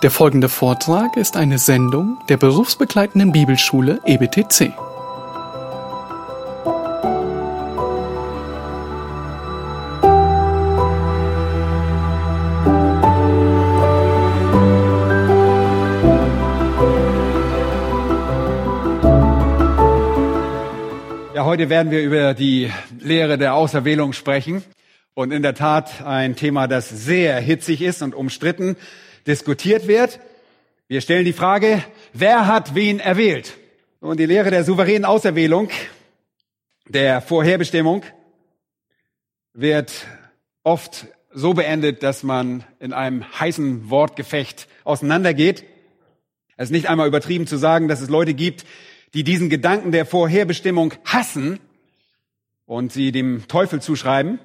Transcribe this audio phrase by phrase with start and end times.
[0.00, 4.72] Der folgende Vortrag ist eine Sendung der berufsbegleitenden Bibelschule EBTC.
[21.34, 22.70] Ja, heute werden wir über die
[23.00, 24.62] Lehre der Auserwählung sprechen.
[25.14, 28.76] Und in der Tat ein Thema, das sehr hitzig ist und umstritten
[29.28, 30.18] diskutiert wird.
[30.88, 31.84] Wir stellen die Frage,
[32.14, 33.58] wer hat wen erwählt?
[34.00, 35.68] Und die Lehre der souveränen Auserwählung,
[36.88, 38.04] der Vorherbestimmung,
[39.52, 39.92] wird
[40.62, 45.64] oft so beendet, dass man in einem heißen Wortgefecht auseinandergeht.
[46.56, 48.64] Es ist nicht einmal übertrieben zu sagen, dass es Leute gibt,
[49.12, 51.60] die diesen Gedanken der Vorherbestimmung hassen
[52.64, 54.38] und sie dem Teufel zuschreiben.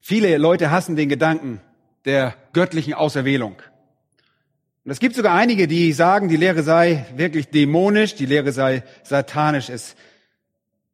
[0.00, 1.60] Viele Leute hassen den Gedanken
[2.04, 3.56] der göttlichen Auserwählung.
[4.84, 8.82] Und es gibt sogar einige, die sagen, die Lehre sei wirklich dämonisch, die Lehre sei
[9.04, 9.68] satanisch.
[9.68, 9.94] Es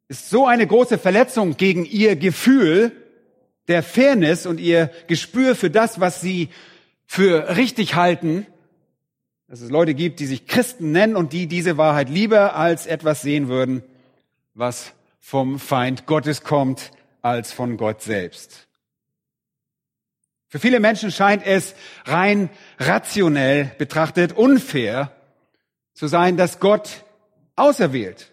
[0.07, 2.91] ist so eine große Verletzung gegen ihr Gefühl
[3.67, 6.49] der Fairness und ihr Gespür für das, was sie
[7.05, 8.45] für richtig halten,
[9.47, 13.23] dass es Leute gibt, die sich Christen nennen und die diese Wahrheit lieber als etwas
[13.23, 13.83] sehen würden,
[14.53, 16.91] was vom Feind Gottes kommt,
[17.23, 18.68] als von Gott selbst.
[20.49, 25.11] Für viele Menschen scheint es rein rationell betrachtet unfair
[25.93, 27.03] zu sein, dass Gott
[27.55, 28.31] auserwählt,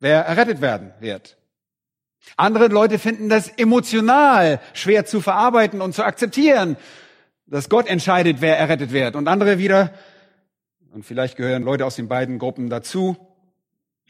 [0.00, 1.36] wer errettet werden wird.
[2.36, 6.76] Andere Leute finden das emotional schwer zu verarbeiten und zu akzeptieren,
[7.46, 9.14] dass Gott entscheidet, wer errettet wird.
[9.14, 9.92] Und andere wieder
[10.92, 13.16] und vielleicht gehören Leute aus den beiden Gruppen dazu,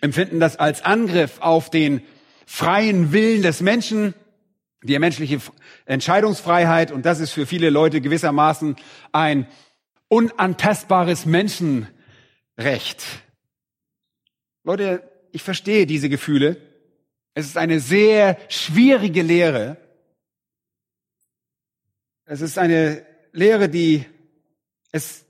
[0.01, 2.03] empfinden das als Angriff auf den
[2.47, 4.15] freien Willen des Menschen,
[4.83, 5.41] die menschliche
[5.87, 6.91] Entscheidungsfreiheit.
[6.91, 8.77] Und das ist für viele Leute gewissermaßen
[9.13, 9.47] ein
[10.09, 13.05] unantastbares Menschenrecht.
[14.65, 16.57] Leute, ich verstehe diese Gefühle.
[17.35, 19.77] Es ist eine sehr schwierige Lehre.
[22.25, 24.05] Es ist eine Lehre, die
[24.93, 25.25] es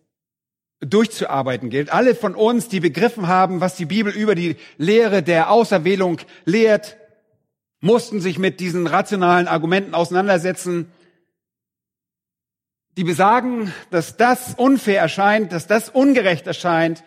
[0.81, 1.91] durchzuarbeiten gilt.
[1.91, 6.97] Alle von uns, die begriffen haben, was die Bibel über die Lehre der Auserwählung lehrt,
[7.81, 10.91] mussten sich mit diesen rationalen Argumenten auseinandersetzen,
[12.97, 17.05] die besagen, dass das unfair erscheint, dass das ungerecht erscheint,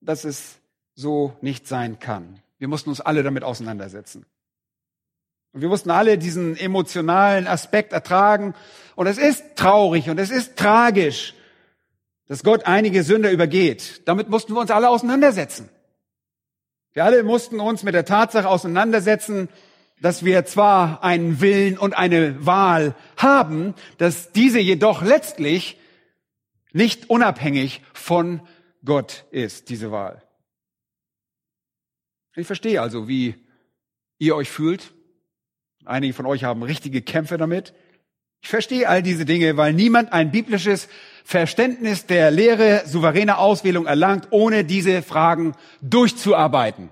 [0.00, 0.58] dass es
[0.94, 2.40] so nicht sein kann.
[2.58, 4.24] Wir mussten uns alle damit auseinandersetzen.
[5.52, 8.54] Und wir mussten alle diesen emotionalen Aspekt ertragen.
[8.94, 11.34] Und es ist traurig und es ist tragisch,
[12.26, 14.02] dass Gott einige Sünder übergeht.
[14.06, 15.68] Damit mussten wir uns alle auseinandersetzen.
[16.92, 19.48] Wir alle mussten uns mit der Tatsache auseinandersetzen,
[20.00, 25.78] dass wir zwar einen Willen und eine Wahl haben, dass diese jedoch letztlich
[26.72, 28.46] nicht unabhängig von
[28.84, 30.22] Gott ist, diese Wahl.
[32.34, 33.36] Ich verstehe also, wie
[34.18, 34.92] ihr euch fühlt.
[35.84, 37.74] Einige von euch haben richtige Kämpfe damit.
[38.42, 40.88] Ich verstehe all diese Dinge, weil niemand ein biblisches
[41.24, 46.90] Verständnis der Lehre souveräner Auswählung erlangt, ohne diese Fragen durchzuarbeiten.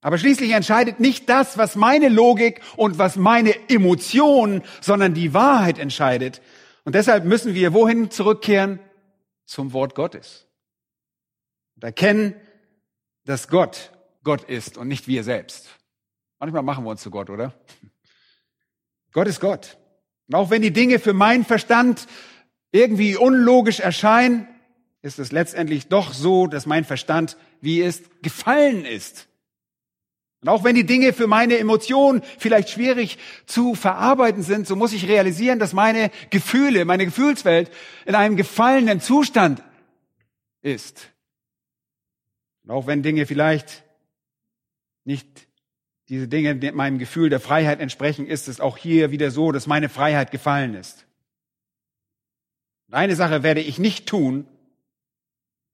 [0.00, 5.78] Aber schließlich entscheidet nicht das, was meine Logik und was meine Emotion, sondern die Wahrheit
[5.78, 6.40] entscheidet.
[6.84, 8.78] Und deshalb müssen wir wohin zurückkehren?
[9.44, 10.46] Zum Wort Gottes.
[11.74, 12.34] Und erkennen,
[13.24, 13.90] dass Gott
[14.22, 15.68] Gott ist und nicht wir selbst.
[16.38, 17.52] Manchmal machen wir uns zu Gott, oder?
[19.12, 19.76] Gott ist Gott.
[20.30, 22.06] Und auch wenn die Dinge für meinen Verstand
[22.70, 24.46] irgendwie unlogisch erscheinen,
[25.02, 29.26] ist es letztendlich doch so, dass mein Verstand, wie es gefallen ist.
[30.40, 34.92] Und auch wenn die Dinge für meine Emotionen vielleicht schwierig zu verarbeiten sind, so muss
[34.92, 37.68] ich realisieren, dass meine Gefühle, meine Gefühlswelt
[38.06, 39.64] in einem gefallenen Zustand
[40.62, 41.10] ist.
[42.62, 43.82] Und auch wenn Dinge vielleicht
[45.04, 45.26] nicht
[46.10, 49.88] diese Dinge meinem Gefühl der Freiheit entsprechen, ist es auch hier wieder so, dass meine
[49.88, 51.06] Freiheit gefallen ist.
[52.88, 54.46] Und eine Sache werde ich nicht tun,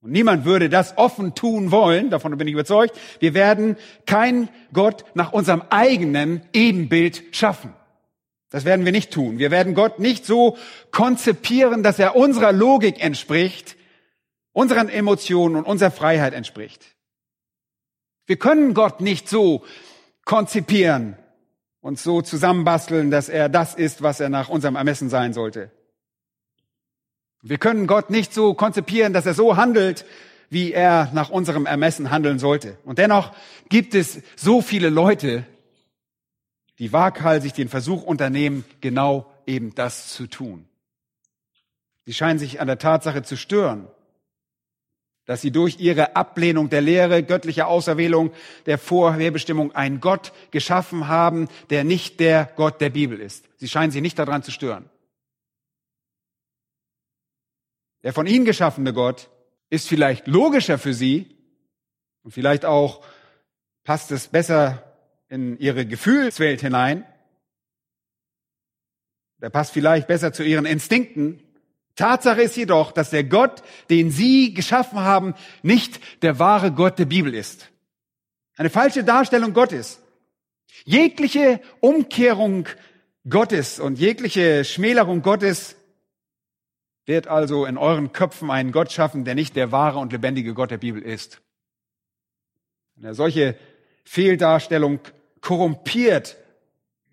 [0.01, 5.05] und niemand würde das offen tun wollen, davon bin ich überzeugt, wir werden kein Gott
[5.15, 7.73] nach unserem eigenen Ebenbild schaffen.
[8.51, 9.39] Das werden wir nicht tun.
[9.39, 10.55] Wir werden Gott nicht so
[10.91, 13.75] konzipieren, dass er unserer Logik entspricht,
[14.53, 16.85] unseren Emotionen und unserer Freiheit entspricht.
[18.27, 19.65] Wir können Gott nicht so
[20.27, 21.15] konzipieren
[21.79, 25.71] und so zusammenbasteln, dass er das ist, was er nach unserem Ermessen sein sollte.
[27.41, 30.05] Wir können Gott nicht so konzipieren, dass er so handelt,
[30.49, 32.77] wie er nach unserem Ermessen handeln sollte.
[32.83, 33.31] Und dennoch
[33.69, 35.45] gibt es so viele Leute,
[36.77, 40.67] die waghalsig den Versuch unternehmen, genau eben das zu tun.
[42.05, 43.87] Sie scheinen sich an der Tatsache zu stören,
[45.27, 48.31] dass sie durch ihre Ablehnung der Lehre, göttlicher Auserwählung,
[48.65, 53.45] der Vorherbestimmung einen Gott geschaffen haben, der nicht der Gott der Bibel ist.
[53.57, 54.89] Sie scheinen sich nicht daran zu stören.
[58.03, 59.29] Der von ihnen geschaffene Gott
[59.69, 61.35] ist vielleicht logischer für sie
[62.23, 63.03] und vielleicht auch
[63.83, 64.95] passt es besser
[65.27, 67.05] in ihre Gefühlswelt hinein.
[69.41, 71.43] Der passt vielleicht besser zu ihren Instinkten.
[71.97, 75.33] Tatsache ist jedoch, dass der Gott, den sie geschaffen haben,
[75.63, 77.69] nicht der wahre Gott der Bibel ist.
[78.55, 80.01] Eine falsche Darstellung Gottes.
[80.85, 82.67] Jegliche Umkehrung
[83.29, 85.75] Gottes und jegliche Schmälerung Gottes
[87.05, 90.71] wird also in euren Köpfen einen Gott schaffen, der nicht der wahre und lebendige Gott
[90.71, 91.41] der Bibel ist.
[92.97, 93.57] Eine solche
[94.03, 94.99] Fehldarstellung
[95.41, 96.37] korrumpiert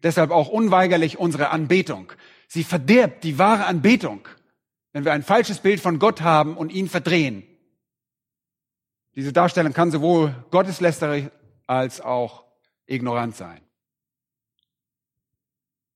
[0.03, 2.13] deshalb auch unweigerlich unsere Anbetung.
[2.47, 4.29] Sie verdirbt die wahre Anbetung,
[4.95, 7.43] wenn wir ein falsches Bild von Gott haben und ihn verdrehen.
[9.15, 11.31] Diese Darstellung kann sowohl gotteslästerig
[11.67, 12.47] als auch
[12.87, 13.61] ignorant sein.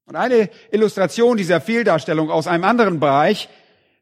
[0.05, 3.49] Und eine Illustration dieser Fehldarstellung aus einem anderen Bereich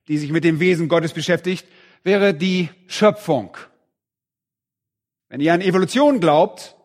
[0.09, 1.67] die sich mit dem Wesen Gottes beschäftigt,
[2.03, 3.57] wäre die Schöpfung.
[5.29, 6.77] Wenn ihr an Evolution glaubt,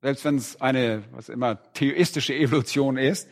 [0.00, 3.28] selbst wenn es eine, was immer, theistische Evolution ist,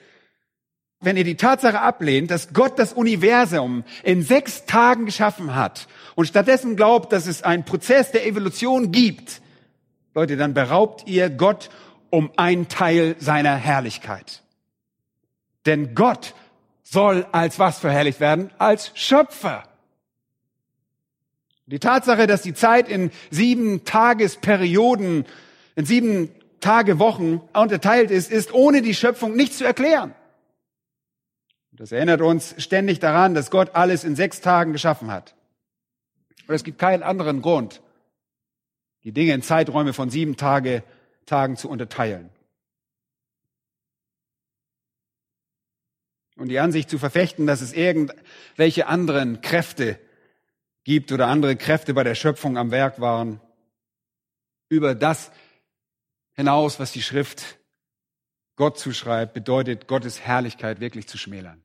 [1.01, 5.87] wenn ihr die Tatsache ablehnt, dass Gott das Universum in sechs Tagen geschaffen hat
[6.17, 9.41] und stattdessen glaubt, dass es einen Prozess der Evolution gibt,
[10.15, 11.71] Leute, dann beraubt ihr Gott
[12.11, 14.43] um einen Teil seiner Herrlichkeit.
[15.67, 16.35] Denn Gott
[16.83, 18.51] soll als was verherrlicht werden?
[18.59, 19.65] Als Schöpfer.
[21.67, 25.27] Die Tatsache, dass die Zeit in sieben Tagesperioden,
[25.77, 26.31] in sieben
[26.61, 30.15] Tagewochen unterteilt ist, ist ohne die Schöpfung nicht zu erklären.
[31.79, 35.35] Das erinnert uns ständig daran, dass Gott alles in sechs Tagen geschaffen hat.
[36.47, 37.81] Und es gibt keinen anderen Grund,
[39.05, 40.83] die Dinge in Zeiträume von sieben Tage,
[41.25, 42.31] Tagen zu unterteilen.
[46.39, 49.99] und die Ansicht zu verfechten, dass es irgendwelche anderen Kräfte
[50.85, 53.41] gibt oder andere Kräfte bei der Schöpfung am Werk waren,
[54.69, 55.33] über das
[56.35, 57.59] hinaus, was die Schrift
[58.57, 61.65] Gott zuschreibt, bedeutet Gottes Herrlichkeit wirklich zu schmälern.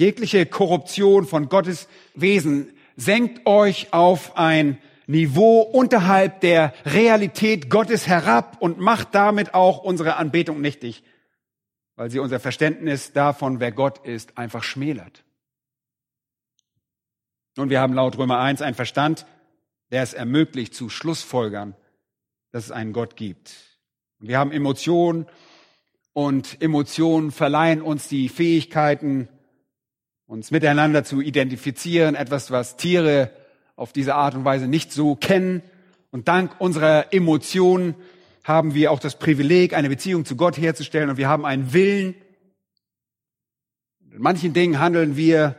[0.00, 8.56] Jegliche Korruption von Gottes Wesen senkt euch auf ein Niveau unterhalb der Realität Gottes herab
[8.60, 11.02] und macht damit auch unsere Anbetung nichtig
[12.00, 15.22] weil sie unser Verständnis davon, wer Gott ist, einfach schmälert.
[17.58, 19.26] Und wir haben laut Römer 1 einen Verstand,
[19.90, 21.76] der es ermöglicht zu Schlussfolgern,
[22.52, 23.52] dass es einen Gott gibt.
[24.18, 25.26] Wir haben Emotionen
[26.14, 29.28] und Emotionen verleihen uns die Fähigkeiten,
[30.30, 33.32] uns miteinander zu identifizieren, etwas, was Tiere
[33.74, 35.60] auf diese Art und Weise nicht so kennen.
[36.12, 37.96] Und dank unserer Emotionen
[38.44, 42.14] haben wir auch das Privileg, eine Beziehung zu Gott herzustellen und wir haben einen Willen.
[44.12, 45.56] In manchen Dingen handeln wir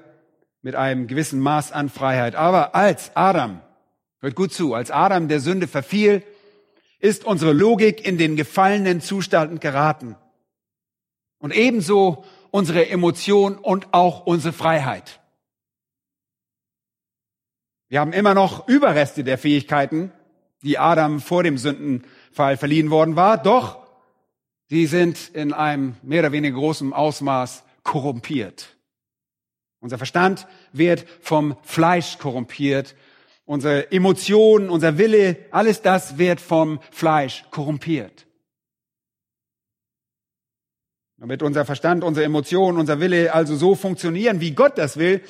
[0.61, 2.35] mit einem gewissen Maß an Freiheit.
[2.35, 3.59] Aber als Adam,
[4.21, 6.23] hört gut zu, als Adam der Sünde verfiel,
[7.01, 10.15] ist unsere Logik in den gefallenen Zustand geraten.
[11.39, 15.19] Und ebenso unsere Emotion und auch unsere Freiheit.
[17.87, 20.11] Wir haben immer noch Überreste der Fähigkeiten,
[20.61, 23.79] die Adam vor dem Sünden Fall verliehen worden war, doch
[24.69, 28.77] sie sind in einem mehr oder weniger großen Ausmaß korrumpiert.
[29.81, 32.95] Unser Verstand wird vom Fleisch korrumpiert.
[33.45, 38.27] Unsere Emotionen, unser Wille, alles das wird vom Fleisch korrumpiert.
[41.21, 45.21] Damit unser Verstand, unsere Emotionen, unser Wille also so funktionieren, wie Gott das will,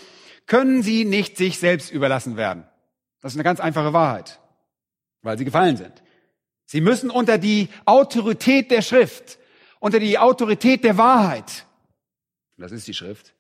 [0.48, 2.64] können sie nicht sich selbst überlassen werden.
[3.20, 4.40] Das ist eine ganz einfache Wahrheit,
[5.22, 6.02] weil sie gefallen sind.
[6.66, 9.38] Sie müssen unter die Autorität der Schrift,
[9.82, 11.66] unter die Autorität der Wahrheit.
[12.58, 13.34] Das ist die Schrift.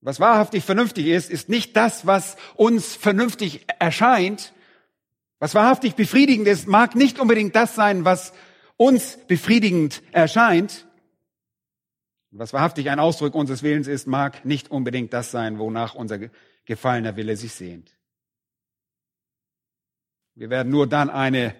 [0.00, 4.54] Was wahrhaftig vernünftig ist, ist nicht das, was uns vernünftig erscheint.
[5.40, 8.32] Was wahrhaftig befriedigend ist, mag nicht unbedingt das sein, was
[8.76, 10.86] uns befriedigend erscheint.
[12.30, 16.18] Was wahrhaftig ein Ausdruck unseres Willens ist, mag nicht unbedingt das sein, wonach unser
[16.64, 17.96] gefallener Wille sich sehnt.
[20.34, 21.54] Wir werden nur dann eine,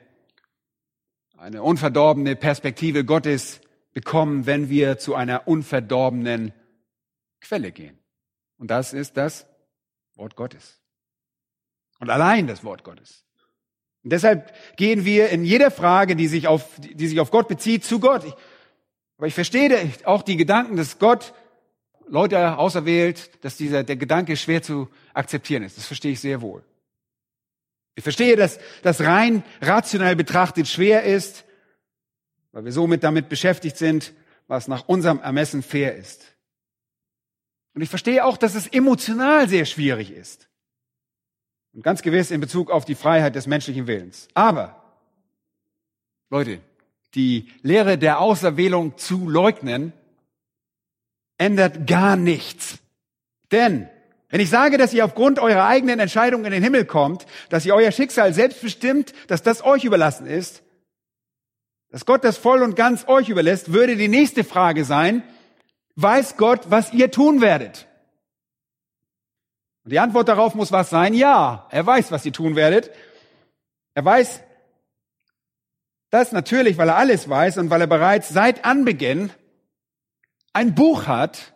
[1.37, 3.61] eine unverdorbene Perspektive Gottes
[3.93, 6.53] bekommen, wenn wir zu einer unverdorbenen
[7.41, 7.99] Quelle gehen.
[8.59, 9.47] Und das ist das
[10.17, 10.81] Wort Gottes.
[12.01, 13.24] Und allein das Wort Gottes.
[14.05, 17.85] Und deshalb gehen wir in jeder Frage, die sich auf, die sich auf Gott bezieht,
[17.85, 18.37] zu Gott.
[19.17, 21.33] aber ich verstehe auch die Gedanken, dass Gott
[22.07, 25.79] Leute auserwählt, dass dieser, der Gedanke schwer zu akzeptieren ist.
[25.79, 26.63] Das verstehe ich sehr wohl.
[27.95, 31.45] Ich verstehe, dass das rein rationell betrachtet schwer ist,
[32.53, 34.13] weil wir somit damit beschäftigt sind,
[34.49, 36.35] was nach unserem Ermessen fair ist.
[37.75, 40.49] Und ich verstehe auch, dass es emotional sehr schwierig ist.
[41.75, 44.29] Und ganz gewiss in Bezug auf die Freiheit des menschlichen Willens.
[44.33, 44.81] Aber,
[46.31, 46.61] Leute,
[47.15, 49.93] die Lehre der Auserwählung zu leugnen,
[51.37, 52.79] ändert gar nichts.
[53.51, 53.89] Denn
[54.29, 57.75] wenn ich sage, dass ihr aufgrund eurer eigenen Entscheidung in den Himmel kommt, dass ihr
[57.75, 60.63] euer Schicksal selbst bestimmt, dass das euch überlassen ist,
[61.91, 65.23] dass Gott das voll und ganz euch überlässt, würde die nächste Frage sein,
[65.97, 67.87] weiß Gott, was ihr tun werdet?
[69.85, 71.15] Und die Antwort darauf muss was sein?
[71.15, 72.91] Ja, er weiß, was ihr tun werdet.
[73.95, 74.41] Er weiß
[76.11, 79.31] das natürlich, weil er alles weiß und weil er bereits seit Anbeginn
[80.53, 81.55] ein Buch hat,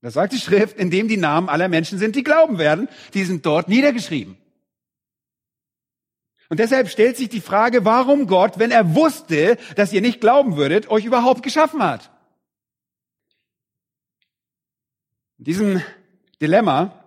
[0.00, 2.88] das sagt die Schrift, in dem die Namen aller Menschen sind, die glauben werden.
[3.12, 4.38] Die sind dort niedergeschrieben.
[6.48, 10.56] Und deshalb stellt sich die Frage, warum Gott, wenn er wusste, dass ihr nicht glauben
[10.56, 12.10] würdet, euch überhaupt geschaffen hat.
[15.38, 15.82] In diesem
[16.40, 16.99] Dilemma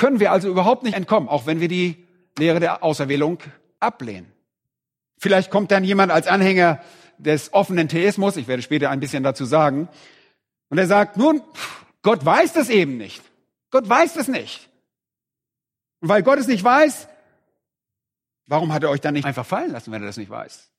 [0.00, 2.06] können wir also überhaupt nicht entkommen, auch wenn wir die
[2.38, 3.38] Lehre der Auserwählung
[3.80, 4.32] ablehnen.
[5.18, 6.80] Vielleicht kommt dann jemand als Anhänger
[7.18, 9.90] des offenen Theismus, ich werde später ein bisschen dazu sagen,
[10.70, 11.42] und er sagt, nun,
[12.00, 13.22] Gott weiß das eben nicht.
[13.70, 14.70] Gott weiß das nicht.
[16.00, 17.06] Und weil Gott es nicht weiß,
[18.46, 20.70] warum hat er euch dann nicht einfach fallen lassen, wenn er das nicht weiß?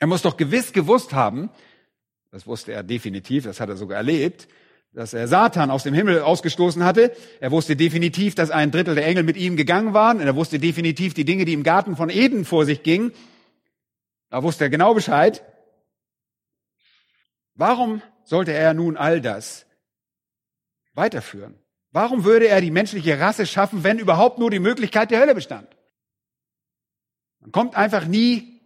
[0.00, 1.50] Er muss doch gewiss gewusst haben,
[2.32, 4.48] das wusste er definitiv, das hat er sogar erlebt,
[4.92, 7.14] dass er Satan aus dem Himmel ausgestoßen hatte.
[7.40, 10.18] Er wusste definitiv, dass ein Drittel der Engel mit ihm gegangen waren.
[10.18, 13.12] Und er wusste definitiv die Dinge, die im Garten von Eden vor sich gingen.
[14.30, 15.44] Da wusste er genau Bescheid.
[17.54, 19.66] Warum sollte er nun all das
[20.94, 21.58] weiterführen?
[21.90, 25.68] Warum würde er die menschliche Rasse schaffen, wenn überhaupt nur die Möglichkeit der Hölle bestand?
[27.40, 28.60] Man kommt einfach nie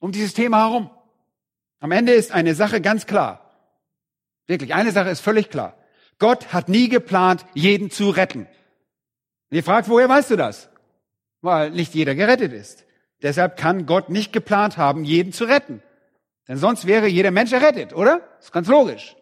[0.00, 0.90] um dieses Thema herum.
[1.78, 3.39] Am Ende ist eine Sache ganz klar.
[4.50, 5.76] Wirklich, eine Sache ist völlig klar.
[6.18, 8.48] Gott hat nie geplant, jeden zu retten.
[9.48, 10.70] Und ihr fragt, woher weißt du das?
[11.40, 12.84] Weil nicht jeder gerettet ist.
[13.22, 15.84] Deshalb kann Gott nicht geplant haben, jeden zu retten.
[16.48, 18.22] Denn sonst wäre jeder Mensch errettet, oder?
[18.38, 19.14] Das ist ganz logisch.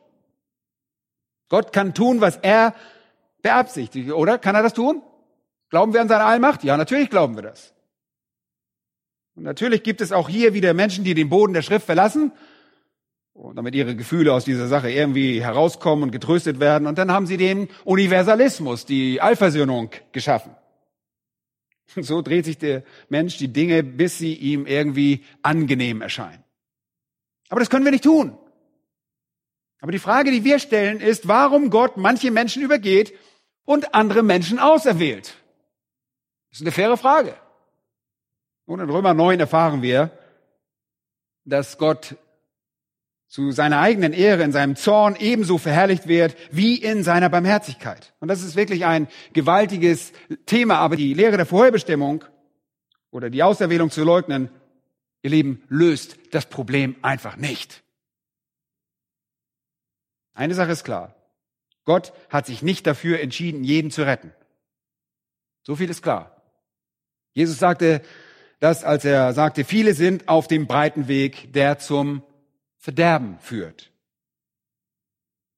[1.51, 2.75] Gott kann tun, was er
[3.43, 4.39] beabsichtigt, oder?
[4.39, 5.03] Kann er das tun?
[5.69, 6.65] Glauben wir an seine Allmacht?
[6.65, 7.75] Ja, natürlich glauben wir das.
[9.35, 12.33] Und natürlich gibt es auch hier wieder Menschen, die den Boden der Schrift verlassen
[13.39, 16.89] und damit ihre Gefühle aus dieser Sache irgendwie herauskommen und getröstet werden.
[16.89, 20.57] Und dann haben sie den Universalismus, die Allversöhnung geschaffen.
[21.95, 26.43] Und so dreht sich der Mensch die Dinge, bis sie ihm irgendwie angenehm erscheinen.
[27.49, 28.37] Aber das können wir nicht tun.
[29.81, 33.15] Aber die Frage, die wir stellen, ist, warum Gott manche Menschen übergeht
[33.65, 35.37] und andere Menschen auserwählt.
[36.51, 37.37] Das ist eine faire Frage.
[38.67, 40.11] Und in Römer 9 erfahren wir,
[41.45, 42.17] dass Gott
[43.29, 48.15] zu seiner eigenen Ehre in seinem Zorn ebenso verherrlicht wird wie in seiner Barmherzigkeit.
[48.21, 50.13] Und das ist wirklich ein gewaltiges
[50.47, 52.25] Thema, aber die Lehre der Vorherbestimmung
[53.11, 54.49] oder die Auserwählung zu leugnen,
[55.23, 57.83] ihr Lieben, löst das Problem einfach nicht.
[60.33, 61.15] Eine Sache ist klar.
[61.85, 64.33] Gott hat sich nicht dafür entschieden, jeden zu retten.
[65.63, 66.43] So viel ist klar.
[67.35, 68.01] Jesus sagte
[68.61, 72.23] das, als er sagte, viele sind auf dem breiten Weg, der zum
[72.79, 73.91] Verderben führt.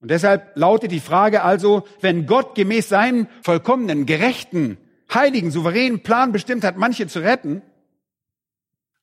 [0.00, 4.79] Und deshalb lautet die Frage also, wenn Gott gemäß seinem vollkommenen, gerechten,
[5.12, 7.62] heiligen, souveränen Plan bestimmt hat, manche zu retten,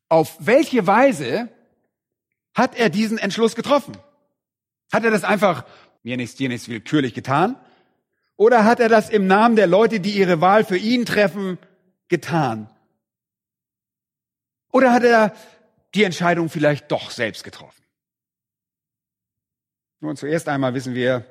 [0.09, 1.49] auf welche Weise
[2.53, 3.95] hat er diesen Entschluss getroffen?
[4.91, 5.65] Hat er das einfach
[6.01, 7.55] mir nichts, dir nichts willkürlich getan?
[8.35, 11.59] Oder hat er das im Namen der Leute, die ihre Wahl für ihn treffen,
[12.07, 12.69] getan?
[14.71, 15.35] Oder hat er
[15.93, 17.83] die Entscheidung vielleicht doch selbst getroffen?
[19.99, 21.25] Nun, zuerst einmal wissen wir,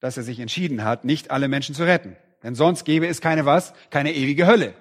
[0.00, 2.16] dass er sich entschieden hat, nicht alle Menschen zu retten.
[2.42, 3.72] Denn sonst gäbe es keine was?
[3.90, 4.74] Keine ewige Hölle.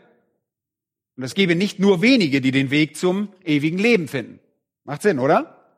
[1.16, 4.40] Und es gäbe nicht nur wenige, die den Weg zum ewigen Leben finden.
[4.84, 5.74] Macht Sinn, oder?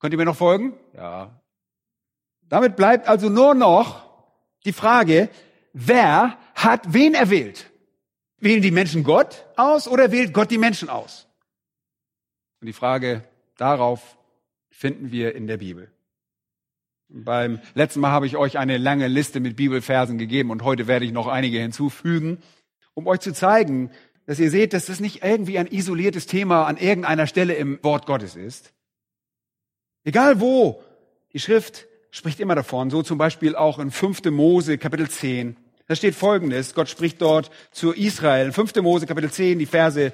[0.00, 0.74] Könnt ihr mir noch folgen?
[0.94, 1.40] Ja.
[2.42, 4.04] Damit bleibt also nur noch
[4.64, 5.28] die Frage,
[5.72, 7.70] wer hat wen erwählt?
[8.38, 11.26] Wählen die Menschen Gott aus oder wählt Gott die Menschen aus?
[12.60, 13.24] Und die Frage
[13.56, 14.18] darauf
[14.70, 15.93] finden wir in der Bibel.
[17.08, 21.04] Beim letzten Mal habe ich euch eine lange Liste mit Bibelversen gegeben und heute werde
[21.04, 22.38] ich noch einige hinzufügen,
[22.94, 23.90] um euch zu zeigen,
[24.26, 28.06] dass ihr seht, dass das nicht irgendwie ein isoliertes Thema an irgendeiner Stelle im Wort
[28.06, 28.72] Gottes ist.
[30.04, 30.82] Egal wo
[31.32, 34.24] die Schrift spricht immer davon, so zum Beispiel auch in 5.
[34.30, 35.56] Mose Kapitel 10.
[35.86, 38.52] Da steht Folgendes, Gott spricht dort zu Israel.
[38.52, 38.76] 5.
[38.76, 40.12] Mose Kapitel 10, die Verse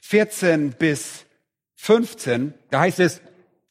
[0.00, 1.26] 14 bis
[1.76, 2.54] 15.
[2.70, 3.20] Da heißt es,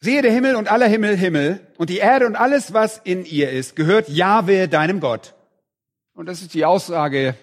[0.01, 3.49] Siehe der Himmel und aller Himmel Himmel und die Erde und alles, was in ihr
[3.49, 5.35] ist, gehört Jahwe, deinem Gott.
[6.13, 7.35] Und das ist die Aussage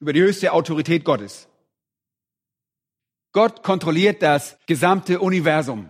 [0.00, 1.46] über die höchste Autorität Gottes.
[3.32, 5.88] Gott kontrolliert das gesamte Universum.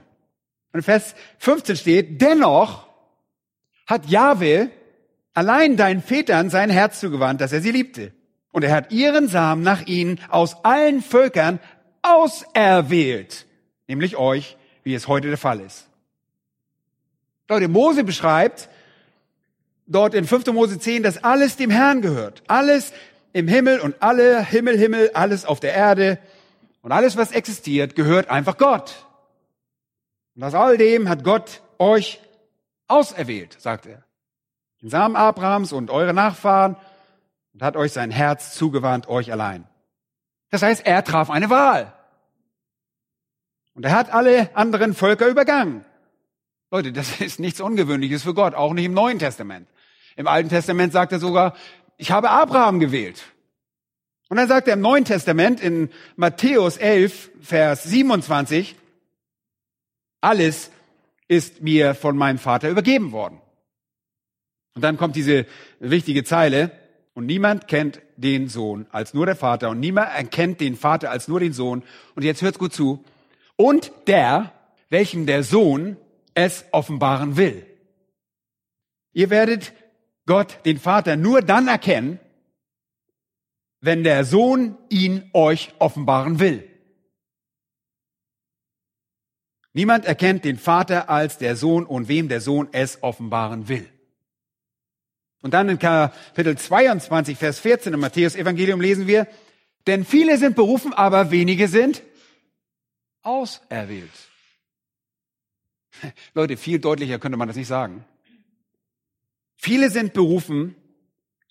[0.73, 2.87] Und in Vers 15 steht, dennoch
[3.87, 4.71] hat Jahwe
[5.33, 8.12] allein deinen Vätern sein Herz zugewandt, dass er sie liebte.
[8.52, 11.59] Und er hat ihren Samen nach ihnen aus allen Völkern
[12.02, 13.47] auserwählt,
[13.87, 15.89] nämlich euch, wie es heute der Fall ist.
[17.49, 18.69] Leute, Mose beschreibt
[19.87, 20.47] dort in 5.
[20.47, 22.43] Mose 10, dass alles dem Herrn gehört.
[22.47, 22.93] Alles
[23.33, 26.19] im Himmel und alle Himmel, Himmel, alles auf der Erde
[26.83, 29.07] und alles, was existiert, gehört einfach Gott.
[30.35, 32.21] Und aus all dem hat Gott euch
[32.89, 34.03] auserwählt, sagt er.
[34.81, 36.77] Den Samen Abrahams und eure Nachfahren
[37.55, 39.67] und hat euch sein Herz zugewandt, euch allein.
[40.51, 41.93] Das heißt, er traf eine Wahl.
[43.75, 45.85] Und er hat alle anderen Völker übergangen.
[46.71, 49.69] Leute, das ist nichts Ungewöhnliches für Gott, auch nicht im Neuen Testament.
[50.17, 51.55] Im Alten Testament sagt er sogar,
[51.97, 53.23] ich habe Abraham gewählt.
[54.29, 58.76] Und dann sagt er im Neuen Testament in Matthäus 11, Vers 27,
[60.21, 60.71] alles
[61.29, 63.41] ist mir von meinem Vater übergeben worden.
[64.75, 65.47] Und dann kommt diese
[65.81, 66.71] wichtige Zeile,
[67.14, 71.29] und niemand kennt den Sohn als nur der Vater, und niemand erkennt den Vater als
[71.29, 71.83] nur den Sohn.
[72.14, 73.05] Und jetzt hört's gut zu,
[73.62, 74.52] und der,
[74.88, 75.97] welchem der Sohn
[76.35, 77.64] es offenbaren will.
[79.12, 79.73] Ihr werdet
[80.26, 82.19] Gott, den Vater, nur dann erkennen,
[83.81, 86.69] wenn der Sohn ihn euch offenbaren will.
[89.75, 93.88] Niemand erkennt den Vater als der Sohn und wem der Sohn es offenbaren will.
[95.40, 99.29] Und dann in Kapitel 22, Vers 14 im Matthäus Evangelium lesen wir,
[99.87, 102.03] denn viele sind berufen, aber wenige sind
[103.22, 104.11] auserwählt.
[106.35, 108.04] Leute, viel deutlicher könnte man das nicht sagen.
[109.56, 110.74] Viele sind berufen.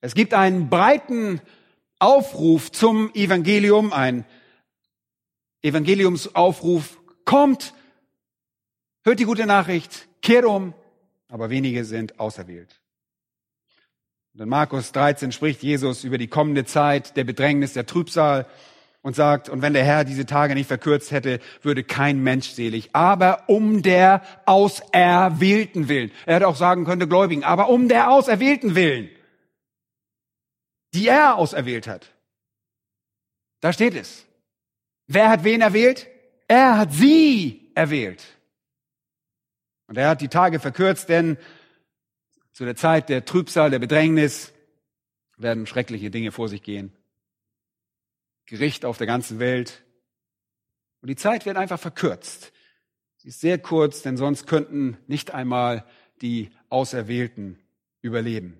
[0.02, 1.42] Es gibt einen breiten
[2.00, 4.26] Aufruf zum Evangelium, ein
[5.62, 7.00] Evangeliumsaufruf.
[7.24, 7.74] Kommt,
[9.04, 10.74] hört die gute Nachricht, kehrt um,
[11.28, 12.82] aber wenige sind auserwählt.
[14.34, 18.48] Und in Markus 13 spricht Jesus über die kommende Zeit der Bedrängnis, der Trübsal
[19.02, 22.90] und sagt, und wenn der Herr diese Tage nicht verkürzt hätte, würde kein Mensch selig.
[22.94, 26.12] Aber um der Auserwählten willen.
[26.26, 29.10] Er hätte auch sagen können, Gläubigen, aber um der Auserwählten willen.
[30.94, 32.14] Die er auserwählt hat.
[33.62, 34.26] Da steht es.
[35.08, 36.08] Wer hat wen erwählt?
[36.48, 38.24] Er hat sie erwählt.
[39.88, 41.38] Und er hat die Tage verkürzt, denn
[42.54, 44.54] zu der Zeit der Trübsal, der Bedrängnis
[45.38, 46.94] werden schreckliche Dinge vor sich gehen.
[48.46, 49.84] Gericht auf der ganzen Welt.
[51.02, 52.52] Und die Zeit wird einfach verkürzt.
[53.18, 55.86] Sie ist sehr kurz, denn sonst könnten nicht einmal
[56.22, 57.60] die Auserwählten
[58.02, 58.58] überleben.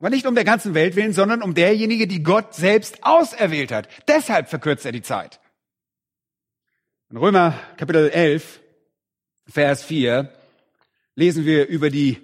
[0.00, 3.88] Aber nicht um der ganzen Welt willen, sondern um derjenige, die Gott selbst auserwählt hat.
[4.06, 5.40] Deshalb verkürzt er die Zeit.
[7.10, 8.60] In Römer Kapitel 11,
[9.46, 10.32] Vers 4
[11.14, 12.18] lesen wir über die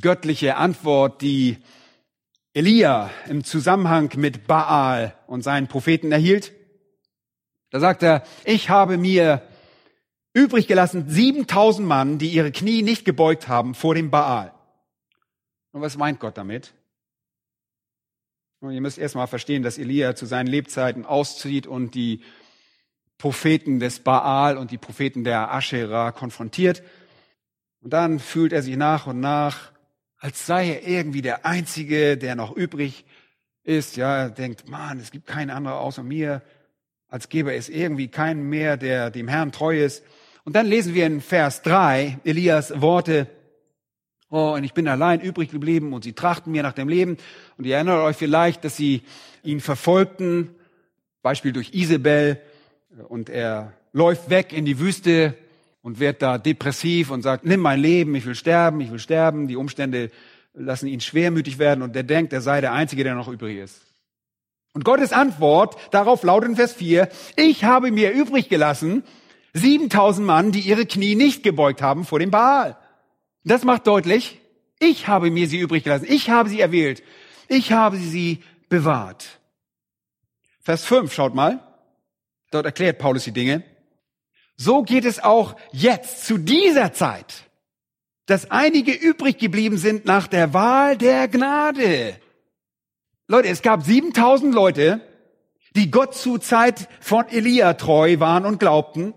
[0.00, 1.58] göttliche Antwort, die
[2.54, 6.52] Elia im Zusammenhang mit Baal und seinen Propheten erhielt.
[7.70, 9.42] Da sagt er, ich habe mir
[10.34, 14.52] übrig gelassen 7000 Mann, die ihre Knie nicht gebeugt haben vor dem Baal.
[15.72, 16.74] Und was meint Gott damit?
[18.60, 22.22] Und ihr müsst erstmal verstehen, dass Elia zu seinen Lebzeiten auszieht und die
[23.18, 26.82] Propheten des Baal und die Propheten der Asherah konfrontiert.
[27.80, 29.71] Und dann fühlt er sich nach und nach
[30.22, 33.04] als sei er irgendwie der Einzige, der noch übrig
[33.64, 33.96] ist.
[33.96, 36.42] Ja, er denkt, man, es gibt keinen anderen außer mir.
[37.08, 40.04] Als gäbe es irgendwie keinen mehr, der dem Herrn treu ist.
[40.44, 43.26] Und dann lesen wir in Vers 3 Elias Worte,
[44.30, 47.18] Oh, und ich bin allein übrig geblieben und sie trachten mir nach dem Leben.
[47.58, 49.02] Und ihr erinnert euch vielleicht, dass sie
[49.42, 50.54] ihn verfolgten,
[51.20, 52.40] Beispiel durch Isabel.
[53.08, 55.34] Und er läuft weg in die Wüste
[55.82, 59.48] und wird da depressiv und sagt, nimm mein Leben, ich will sterben, ich will sterben.
[59.48, 60.10] Die Umstände
[60.54, 63.80] lassen ihn schwermütig werden und der denkt, er sei der Einzige, der noch übrig ist.
[64.74, 69.02] Und Gottes Antwort darauf lautet in Vers 4, ich habe mir übrig gelassen
[69.54, 72.78] 7000 Mann, die ihre Knie nicht gebeugt haben vor dem Baal.
[73.44, 74.40] Das macht deutlich,
[74.78, 77.02] ich habe mir sie übrig gelassen, ich habe sie erwählt,
[77.48, 79.40] ich habe sie bewahrt.
[80.60, 81.60] Vers 5, schaut mal,
[82.50, 83.64] dort erklärt Paulus die Dinge.
[84.56, 87.48] So geht es auch jetzt, zu dieser Zeit.
[88.26, 92.16] dass einige übrig geblieben sind nach der Wahl der Gnade.
[93.26, 95.00] Leute, es gab 7000 Leute,
[95.74, 99.14] die Gott zu Zeit von Elia treu waren und glaubten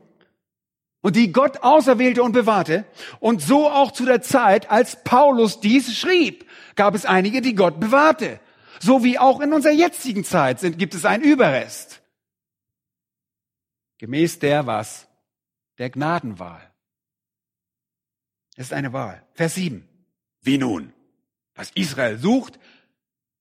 [1.01, 2.85] und die Gott auserwählte und bewahrte.
[3.19, 7.79] Und so auch zu der Zeit, als Paulus dies schrieb, gab es einige, die Gott
[7.79, 8.39] bewahrte.
[8.79, 12.01] So wie auch in unserer jetzigen Zeit sind, gibt es einen Überrest.
[13.99, 15.07] Gemäß der was?
[15.77, 16.71] Der Gnadenwahl.
[18.55, 19.25] Es ist eine Wahl.
[19.33, 19.87] Vers 7.
[20.41, 20.93] Wie nun?
[21.55, 22.59] Was Israel sucht,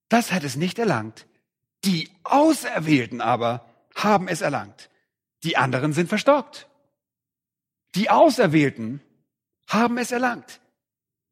[0.09, 1.27] das hat es nicht erlangt.
[1.85, 4.90] Die Auserwählten aber haben es erlangt.
[5.42, 6.68] Die anderen sind verstockt.
[7.94, 9.01] Die Auserwählten
[9.68, 10.61] haben es erlangt.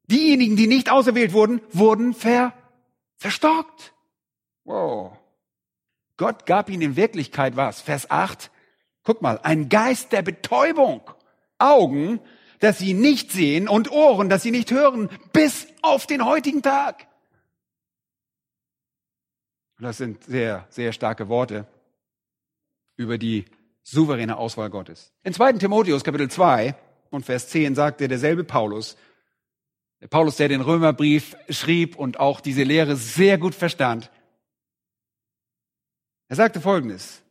[0.05, 2.53] Diejenigen, die nicht auserwählt wurden, wurden ver
[3.17, 3.93] verstockt.
[4.63, 5.17] Wow.
[6.17, 7.81] Gott gab ihnen in Wirklichkeit was?
[7.81, 8.51] Vers 8.
[9.03, 11.01] Guck mal, ein Geist der Betäubung.
[11.59, 12.19] Augen,
[12.59, 17.07] dass sie nicht sehen und Ohren, dass sie nicht hören, bis auf den heutigen Tag.
[19.79, 21.67] Das sind sehr, sehr starke Worte
[22.95, 23.45] über die
[23.81, 25.11] souveräne Auswahl Gottes.
[25.23, 25.53] In 2.
[25.53, 26.75] Timotheus Kapitel 2
[27.09, 28.95] und Vers 10 sagte derselbe Paulus,
[29.99, 34.09] der Paulus, der den Römerbrief schrieb und auch diese Lehre sehr gut verstand,
[36.29, 37.22] er sagte Folgendes,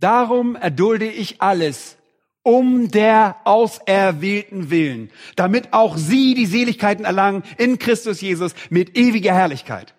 [0.00, 1.96] darum erdulde ich alles
[2.42, 9.34] um der Auserwählten willen, damit auch sie die Seligkeiten erlangen in Christus Jesus mit ewiger
[9.34, 9.94] Herrlichkeit.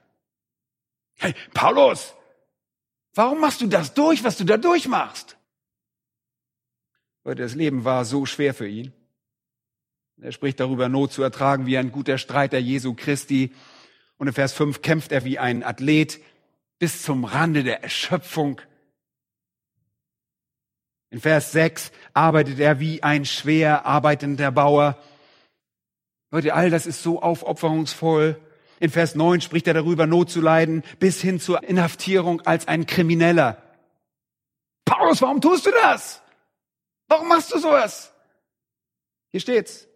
[1.18, 2.16] Hey, Paulus,
[3.14, 5.38] warum machst du das durch, was du da durchmachst?
[7.24, 8.94] Weil das Leben war so schwer für ihn.
[10.22, 13.54] Er spricht darüber, Not zu ertragen wie ein guter Streiter Jesu Christi.
[14.18, 16.20] Und in Vers 5 kämpft er wie ein Athlet
[16.78, 18.60] bis zum Rande der Erschöpfung.
[21.12, 24.98] In Vers 6 arbeitet er wie ein schwer arbeitender Bauer.
[26.32, 28.40] Leute, all das ist so aufopferungsvoll.
[28.80, 32.86] In Vers 9 spricht er darüber, Not zu leiden, bis hin zur Inhaftierung als ein
[32.86, 33.62] Krimineller.
[34.86, 36.22] Paulus, warum tust du das?
[37.08, 38.14] Warum machst du sowas?
[39.32, 39.88] Hier steht's.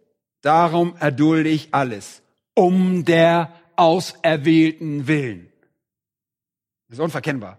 [0.42, 2.22] Darum erdulde ich alles,
[2.54, 5.50] um der Auserwählten willen.
[6.88, 7.58] Das ist unverkennbar.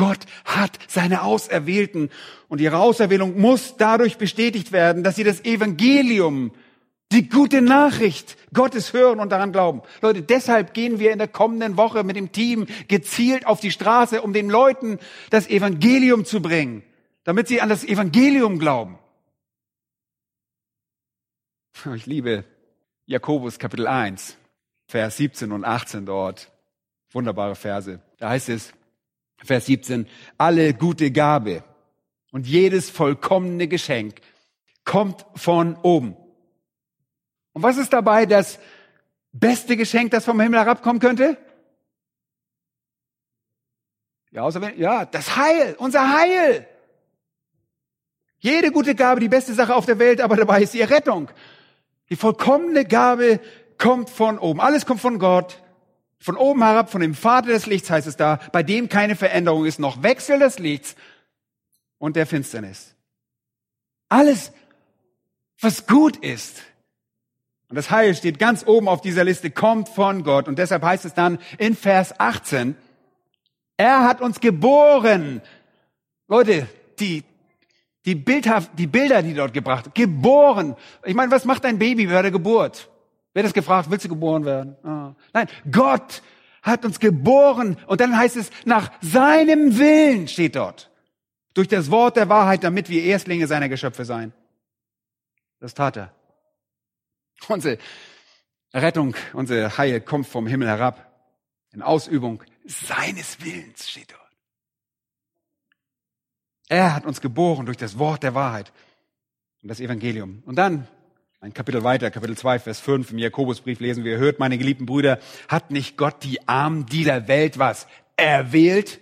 [0.00, 2.08] Gott hat seine Auserwählten
[2.48, 6.52] und ihre Auserwählung muss dadurch bestätigt werden, dass sie das Evangelium
[7.12, 9.82] die gute Nachricht Gottes hören und daran glauben.
[10.00, 14.22] Leute, deshalb gehen wir in der kommenden Woche mit dem Team gezielt auf die Straße,
[14.22, 16.82] um den Leuten das Evangelium zu bringen,
[17.24, 18.98] damit sie an das Evangelium glauben.
[21.94, 22.44] Ich liebe
[23.04, 24.38] Jakobus Kapitel 1,
[24.86, 26.50] Vers 17 und 18 dort.
[27.12, 28.00] Wunderbare Verse.
[28.18, 28.72] Da heißt es,
[29.44, 30.06] Vers 17,
[30.38, 31.64] alle gute Gabe
[32.30, 34.20] und jedes vollkommene Geschenk
[34.84, 36.16] kommt von oben
[37.52, 38.58] und was ist dabei das
[39.32, 41.36] beste Geschenk, das vom Himmel herabkommen könnte?
[44.30, 46.66] Ja, ja, das Heil, unser Heil.
[48.38, 51.30] Jede gute Gabe, die beste Sache auf der Welt, aber dabei ist die Rettung.
[52.08, 53.40] Die vollkommene Gabe
[53.76, 54.60] kommt von oben.
[54.60, 55.60] Alles kommt von Gott.
[56.20, 59.64] Von oben herab, von dem Vater des Lichts heißt es da, bei dem keine Veränderung
[59.64, 60.94] ist, noch Wechsel des Lichts
[61.98, 62.94] und der Finsternis.
[64.08, 64.52] Alles,
[65.60, 66.62] was gut ist,
[67.70, 70.48] und das Heil steht ganz oben auf dieser Liste, kommt von Gott.
[70.48, 72.74] Und deshalb heißt es dann in Vers 18,
[73.76, 75.40] er hat uns geboren.
[76.26, 76.66] Leute,
[76.98, 77.22] die,
[78.04, 80.74] die, bildhaft, die Bilder, die dort gebracht, geboren.
[81.04, 82.90] Ich meine, was macht ein Baby bei der Geburt?
[83.32, 84.76] Wer das gefragt, willst du geboren werden?
[84.84, 85.14] Ah.
[85.32, 86.22] Nein, Gott
[86.62, 87.76] hat uns geboren.
[87.86, 90.90] Und dann heißt es, nach seinem Willen steht dort.
[91.54, 94.32] Durch das Wort der Wahrheit, damit wir Erstlinge seiner Geschöpfe sein.
[95.58, 96.14] Das tat er.
[97.48, 97.78] Unsere
[98.72, 101.06] Rettung, unser Heil kommt vom Himmel herab.
[101.72, 104.20] In Ausübung seines Willens steht dort.
[106.68, 108.72] Er hat uns geboren durch das Wort der Wahrheit
[109.62, 110.42] und das Evangelium.
[110.46, 110.86] Und dann
[111.42, 115.18] ein Kapitel weiter, Kapitel 2, Vers 5 im Jakobusbrief lesen wir, hört meine geliebten Brüder,
[115.48, 119.00] hat nicht Gott die Armen dieser Welt was erwählt?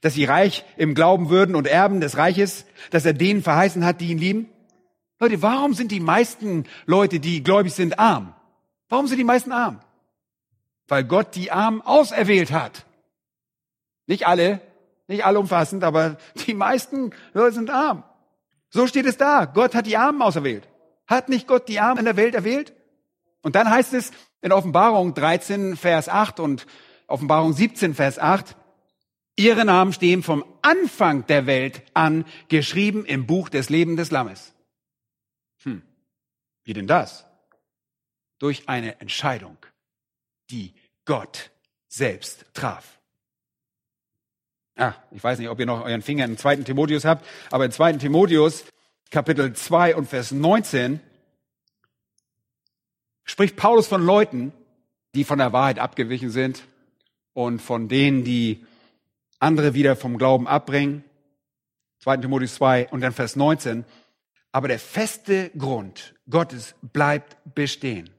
[0.00, 4.00] Dass sie reich im Glauben würden und Erben des Reiches, dass er denen verheißen hat,
[4.00, 4.48] die ihn lieben?
[5.18, 8.34] Leute, warum sind die meisten Leute, die gläubig sind, arm?
[8.88, 9.80] Warum sind die meisten arm?
[10.88, 12.84] Weil Gott die Armen auserwählt hat.
[14.06, 14.60] Nicht alle,
[15.08, 18.04] nicht alle umfassend, aber die meisten Leute sind arm.
[18.68, 19.46] So steht es da.
[19.46, 20.68] Gott hat die Armen auserwählt.
[21.06, 22.72] Hat nicht Gott die Armen in der Welt erwählt?
[23.42, 26.66] Und dann heißt es in Offenbarung 13, Vers 8 und
[27.06, 28.56] Offenbarung 17, Vers 8,
[29.36, 34.54] Ihre Namen stehen vom Anfang der Welt an geschrieben im Buch des Lebens des Lammes.
[35.64, 35.82] Hm,
[36.62, 37.26] wie denn das?
[38.44, 39.56] durch eine Entscheidung,
[40.50, 40.74] die
[41.06, 41.50] Gott
[41.88, 42.98] selbst traf.
[44.76, 47.70] Ah, ich weiß nicht, ob ihr noch euren Finger im zweiten Timotheus habt, aber im
[47.70, 48.64] zweiten Timotheus,
[49.10, 51.00] Kapitel 2 und Vers 19,
[53.24, 54.52] spricht Paulus von Leuten,
[55.14, 56.62] die von der Wahrheit abgewichen sind
[57.32, 58.64] und von denen, die
[59.38, 61.04] andere wieder vom Glauben abbringen.
[62.00, 62.18] 2.
[62.18, 63.84] Timotheus 2 und dann Vers 19.
[64.52, 68.10] Aber der feste Grund Gottes bleibt bestehen.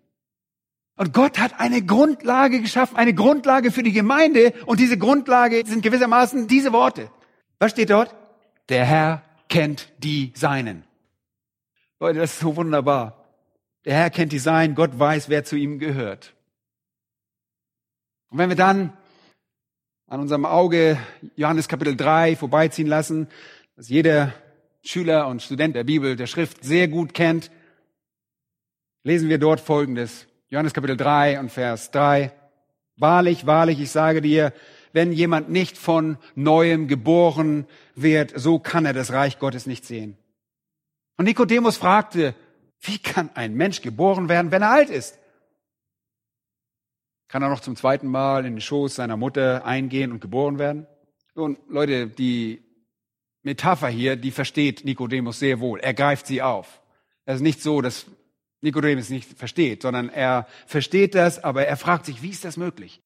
[0.97, 4.53] Und Gott hat eine Grundlage geschaffen, eine Grundlage für die Gemeinde.
[4.65, 7.11] Und diese Grundlage sind gewissermaßen diese Worte.
[7.59, 8.15] Was steht dort?
[8.69, 10.83] Der Herr kennt die Seinen.
[11.99, 13.25] Leute, das ist so wunderbar.
[13.85, 16.33] Der Herr kennt die Seinen, Gott weiß, wer zu ihm gehört.
[18.29, 18.91] Und wenn wir dann
[20.07, 20.97] an unserem Auge
[21.35, 23.27] Johannes Kapitel 3 vorbeiziehen lassen,
[23.75, 24.33] das jeder
[24.83, 27.51] Schüler und Student der Bibel, der Schrift sehr gut kennt,
[29.03, 30.27] lesen wir dort Folgendes.
[30.49, 32.31] Johannes Kapitel 3 und Vers 3.
[32.97, 34.53] Wahrlich, wahrlich, ich sage dir,
[34.95, 40.17] wenn jemand nicht von neuem geboren wird, so kann er das Reich Gottes nicht sehen.
[41.17, 42.33] Und Nikodemus fragte,
[42.79, 45.19] wie kann ein Mensch geboren werden, wenn er alt ist?
[47.27, 50.87] Kann er noch zum zweiten Mal in den Schoß seiner Mutter eingehen und geboren werden?
[51.35, 52.63] Nun, Leute, die
[53.43, 55.81] Metapher hier, die versteht Nikodemus sehr wohl.
[55.81, 56.81] Er greift sie auf.
[57.25, 58.05] Es ist nicht so, dass
[58.61, 63.01] Nikodemus nicht versteht, sondern er versteht das, aber er fragt sich, wie ist das möglich?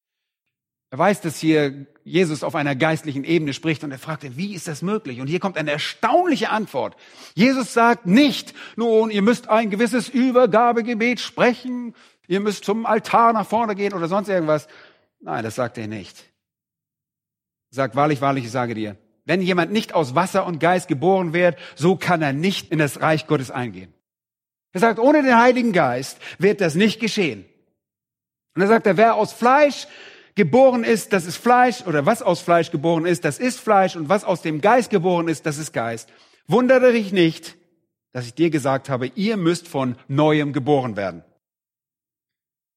[0.90, 4.66] Er weiß, dass hier Jesus auf einer geistlichen Ebene spricht und er fragt, wie ist
[4.66, 5.20] das möglich?
[5.20, 6.96] Und hier kommt eine erstaunliche Antwort.
[7.34, 11.94] Jesus sagt nicht, nun, ihr müsst ein gewisses Übergabegebet sprechen,
[12.26, 14.66] ihr müsst zum Altar nach vorne gehen oder sonst irgendwas.
[15.20, 16.18] Nein, das sagt er nicht.
[17.70, 21.32] Er sagt, wahrlich, wahrlich, ich sage dir, wenn jemand nicht aus Wasser und Geist geboren
[21.32, 23.94] wird, so kann er nicht in das Reich Gottes eingehen.
[24.72, 27.44] Er sagt, ohne den Heiligen Geist wird das nicht geschehen.
[28.56, 29.86] Und er sagt, wer aus Fleisch
[30.34, 34.08] geboren ist, das ist Fleisch, oder was aus Fleisch geboren ist, das ist Fleisch, und
[34.08, 36.08] was aus dem Geist geboren ist, das ist Geist.
[36.46, 37.56] Wundere dich nicht,
[38.12, 41.24] dass ich dir gesagt habe, ihr müsst von neuem geboren werden.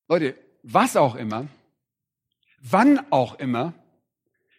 [0.08, 1.48] Leute, was auch immer,
[2.62, 3.74] wann auch immer,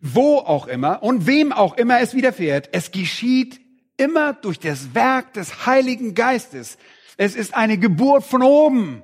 [0.01, 3.61] wo auch immer und wem auch immer es widerfährt, es geschieht
[3.97, 6.77] immer durch das Werk des Heiligen Geistes.
[7.17, 9.03] Es ist eine Geburt von oben.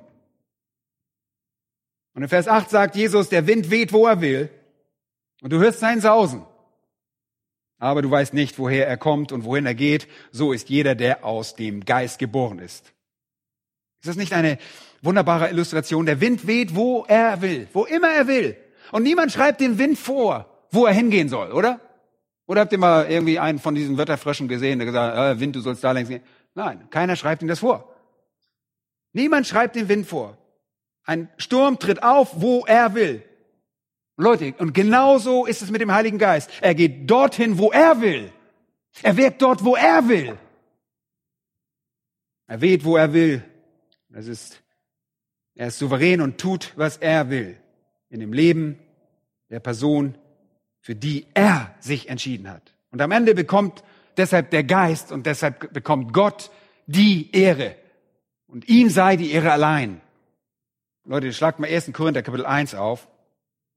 [2.13, 4.49] Und in Vers 8 sagt Jesus, der Wind weht, wo er will.
[5.41, 6.45] Und du hörst sein Sausen.
[7.79, 10.07] Aber du weißt nicht, woher er kommt und wohin er geht.
[10.31, 12.93] So ist jeder, der aus dem Geist geboren ist.
[14.01, 14.57] Ist das nicht eine
[15.01, 16.05] wunderbare Illustration?
[16.05, 18.57] Der Wind weht, wo er will, wo immer er will.
[18.91, 21.79] Und niemand schreibt dem Wind vor, wo er hingehen soll, oder?
[22.45, 25.55] Oder habt ihr mal irgendwie einen von diesen Wetterfröschen gesehen, der gesagt hat, äh, Wind,
[25.55, 26.21] du sollst da längs gehen?
[26.53, 27.95] Nein, keiner schreibt ihm das vor.
[29.13, 30.37] Niemand schreibt dem Wind vor.
[31.05, 33.23] Ein Sturm tritt auf, wo er will.
[34.17, 36.49] Leute, und genauso ist es mit dem Heiligen Geist.
[36.61, 38.31] Er geht dorthin, wo er will.
[39.01, 40.37] Er wirkt dort, wo er will.
[42.47, 43.43] Er weht, wo er will.
[44.09, 44.61] Das ist,
[45.55, 47.57] er ist souverän und tut, was er will.
[48.09, 48.77] In dem Leben
[49.49, 50.17] der Person,
[50.81, 52.73] für die er sich entschieden hat.
[52.91, 53.83] Und am Ende bekommt
[54.17, 56.51] deshalb der Geist und deshalb bekommt Gott
[56.87, 57.75] die Ehre.
[58.47, 60.01] Und ihm sei die Ehre allein.
[61.03, 61.91] Leute, schlagt mal 1.
[61.93, 63.07] Korinther Kapitel 1 auf.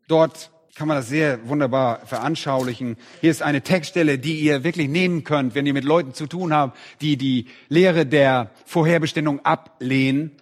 [0.08, 2.98] Dort kann man das sehr wunderbar veranschaulichen.
[3.22, 6.52] Hier ist eine Textstelle, die ihr wirklich nehmen könnt, wenn ihr mit Leuten zu tun
[6.52, 10.32] habt, die die Lehre der Vorherbestimmung ablehnen.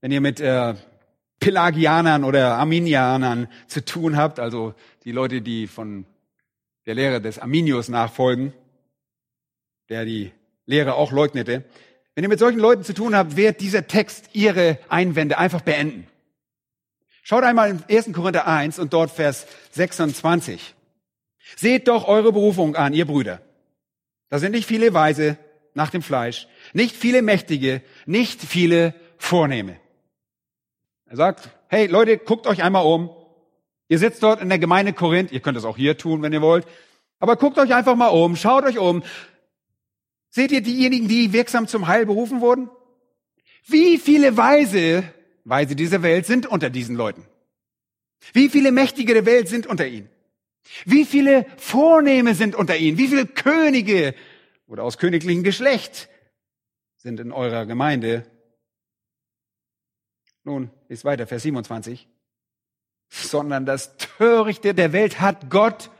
[0.00, 0.74] Wenn ihr mit äh,
[1.38, 6.04] Pelagianern oder Arminianern zu tun habt, also die Leute, die von
[6.84, 8.52] der Lehre des Arminius nachfolgen,
[9.88, 10.32] der die
[10.66, 11.62] Lehre auch leugnete.
[12.16, 16.08] Wenn ihr mit solchen Leuten zu tun habt, wird dieser Text ihre Einwände einfach beenden.
[17.26, 18.12] Schaut einmal in 1.
[18.12, 20.74] Korinther 1 und dort Vers 26.
[21.56, 23.40] Seht doch eure Berufung an, ihr Brüder.
[24.28, 25.38] Da sind nicht viele Weise
[25.72, 29.80] nach dem Fleisch, nicht viele Mächtige, nicht viele Vornehme.
[31.06, 33.08] Er sagt, hey Leute, guckt euch einmal um.
[33.88, 36.42] Ihr sitzt dort in der Gemeinde Korinth, ihr könnt es auch hier tun, wenn ihr
[36.42, 36.66] wollt.
[37.20, 39.02] Aber guckt euch einfach mal um, schaut euch um.
[40.28, 42.68] Seht ihr diejenigen, die wirksam zum Heil berufen wurden?
[43.66, 45.04] Wie viele Weise,
[45.44, 47.26] Weise dieser Welt sind unter diesen Leuten?
[48.32, 50.08] Wie viele Mächtige der Welt sind unter ihnen?
[50.86, 52.96] Wie viele Vornehme sind unter ihnen?
[52.96, 54.14] Wie viele Könige
[54.66, 56.08] oder aus königlichem Geschlecht
[56.96, 58.24] sind in eurer Gemeinde?
[60.42, 62.08] Nun, ist weiter, Vers 27.
[63.10, 65.90] Sondern das Törichte der Welt hat Gott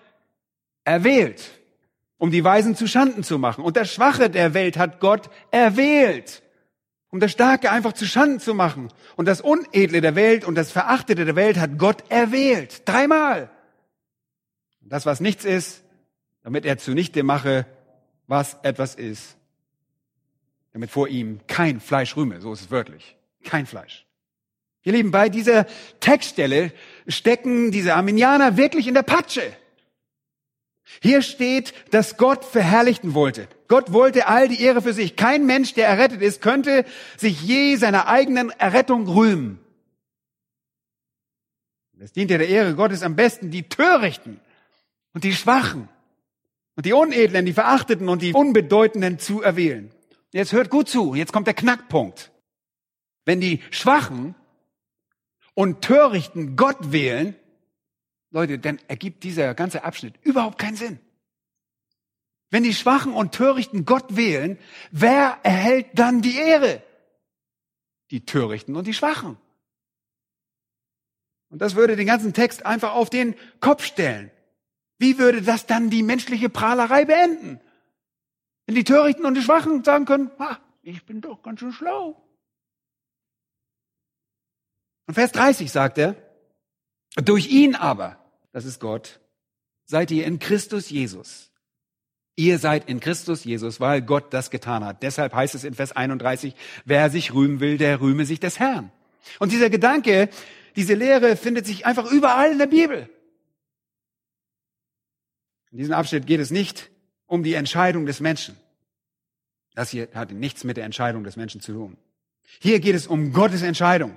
[0.84, 1.42] erwählt
[2.24, 3.64] um die Weisen zu Schanden zu machen.
[3.64, 6.42] Und das Schwache der Welt hat Gott erwählt,
[7.14, 8.88] um das Starke einfach zu Schanden zu machen.
[9.14, 12.82] Und das Unedle der Welt und das Verachtete der Welt hat Gott erwählt.
[12.86, 13.50] Dreimal.
[14.80, 15.84] Das, was nichts ist,
[16.42, 17.66] damit er zunichte mache,
[18.26, 19.36] was etwas ist.
[20.72, 23.16] Damit vor ihm kein Fleisch rühme, so ist es wörtlich.
[23.44, 24.06] Kein Fleisch.
[24.82, 25.66] Ihr Lieben, bei dieser
[26.00, 26.72] Textstelle
[27.06, 29.52] stecken diese Arminianer wirklich in der Patsche.
[31.00, 33.48] Hier steht, dass Gott verherrlichten wollte.
[33.68, 35.16] Gott wollte all die Ehre für sich.
[35.16, 36.84] Kein Mensch, der errettet ist, könnte
[37.16, 39.58] sich je seiner eigenen Errettung rühmen.
[41.98, 44.40] Es dient ja der Ehre Gottes am besten, die Törichten
[45.14, 45.88] und die Schwachen
[46.76, 49.90] und die Unedlen, die Verachteten und die Unbedeutenden zu erwählen.
[50.32, 52.30] Jetzt hört gut zu, jetzt kommt der Knackpunkt.
[53.24, 54.34] Wenn die Schwachen
[55.54, 57.36] und Törichten Gott wählen,
[58.34, 60.98] Leute, dann ergibt dieser ganze Abschnitt überhaupt keinen Sinn.
[62.50, 64.58] Wenn die Schwachen und Törichten Gott wählen,
[64.90, 66.82] wer erhält dann die Ehre?
[68.10, 69.36] Die Törichten und die Schwachen.
[71.48, 74.32] Und das würde den ganzen Text einfach auf den Kopf stellen.
[74.98, 77.60] Wie würde das dann die menschliche Prahlerei beenden?
[78.66, 82.20] Wenn die Törichten und die Schwachen sagen können, ah, ich bin doch ganz schön schlau.
[85.06, 86.16] Und Vers 30 sagt er,
[87.14, 88.23] durch ihn aber,
[88.54, 89.18] das ist Gott,
[89.84, 91.50] seid ihr in Christus Jesus.
[92.36, 95.02] Ihr seid in Christus Jesus, weil Gott das getan hat.
[95.02, 98.92] Deshalb heißt es in Vers 31, wer sich rühmen will, der rühme sich des Herrn.
[99.40, 100.28] Und dieser Gedanke,
[100.76, 103.10] diese Lehre findet sich einfach überall in der Bibel.
[105.72, 106.90] In diesem Abschnitt geht es nicht
[107.26, 108.56] um die Entscheidung des Menschen.
[109.74, 111.96] Das hier hat nichts mit der Entscheidung des Menschen zu tun.
[112.60, 114.16] Hier geht es um Gottes Entscheidung.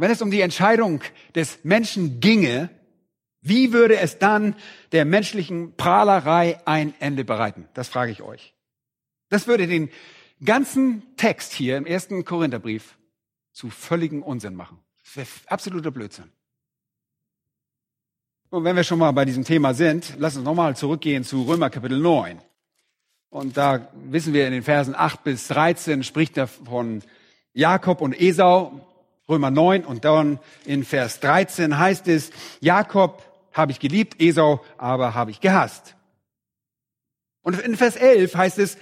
[0.00, 1.02] Wenn es um die Entscheidung
[1.34, 2.70] des Menschen ginge,
[3.42, 4.56] wie würde es dann
[4.92, 7.68] der menschlichen Prahlerei ein Ende bereiten?
[7.74, 8.54] Das frage ich euch.
[9.28, 9.90] Das würde den
[10.42, 12.96] ganzen Text hier im ersten Korintherbrief
[13.52, 14.78] zu völligen Unsinn machen.
[15.04, 16.32] Das wäre absoluter Blödsinn.
[18.48, 21.68] Und wenn wir schon mal bei diesem Thema sind, lass uns nochmal zurückgehen zu Römer
[21.68, 22.40] Kapitel 9.
[23.28, 27.02] Und da wissen wir in den Versen 8 bis 13 spricht er von
[27.52, 28.86] Jakob und Esau,
[29.30, 35.14] Römer 9 und dann in Vers 13 heißt es, Jakob habe ich geliebt, Esau aber
[35.14, 35.96] habe ich gehasst.
[37.42, 38.76] Und in Vers 11 heißt es,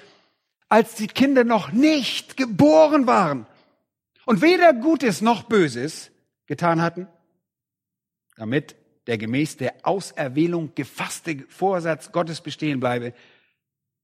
[0.68, 3.46] als die Kinder noch nicht geboren waren
[4.26, 6.10] und weder Gutes noch Böses
[6.46, 7.08] getan hatten,
[8.36, 8.74] damit
[9.06, 13.14] der gemäß der Auserwählung gefasste Vorsatz Gottes bestehen bleibe,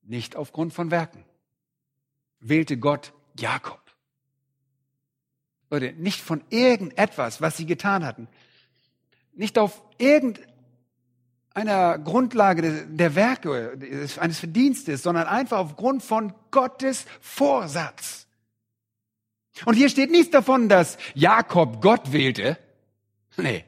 [0.02, 1.24] nicht aufgrund von Werken,
[2.40, 3.83] wählte Gott Jakob.
[5.74, 8.28] Leute, nicht von irgendetwas, was sie getan hatten.
[9.32, 10.48] Nicht auf irgendeiner
[11.98, 13.76] Grundlage der Werke,
[14.20, 18.26] eines Verdienstes, sondern einfach aufgrund von Gottes Vorsatz.
[19.64, 22.58] Und hier steht nichts davon, dass Jakob Gott wählte.
[23.36, 23.64] Nee.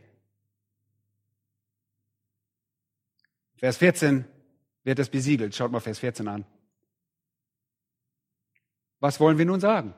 [3.57, 4.25] Vers 14
[4.85, 5.55] wird das besiegelt.
[5.55, 6.45] Schaut mal Vers 14 an.
[9.01, 9.95] Was wollen wir nun sagen?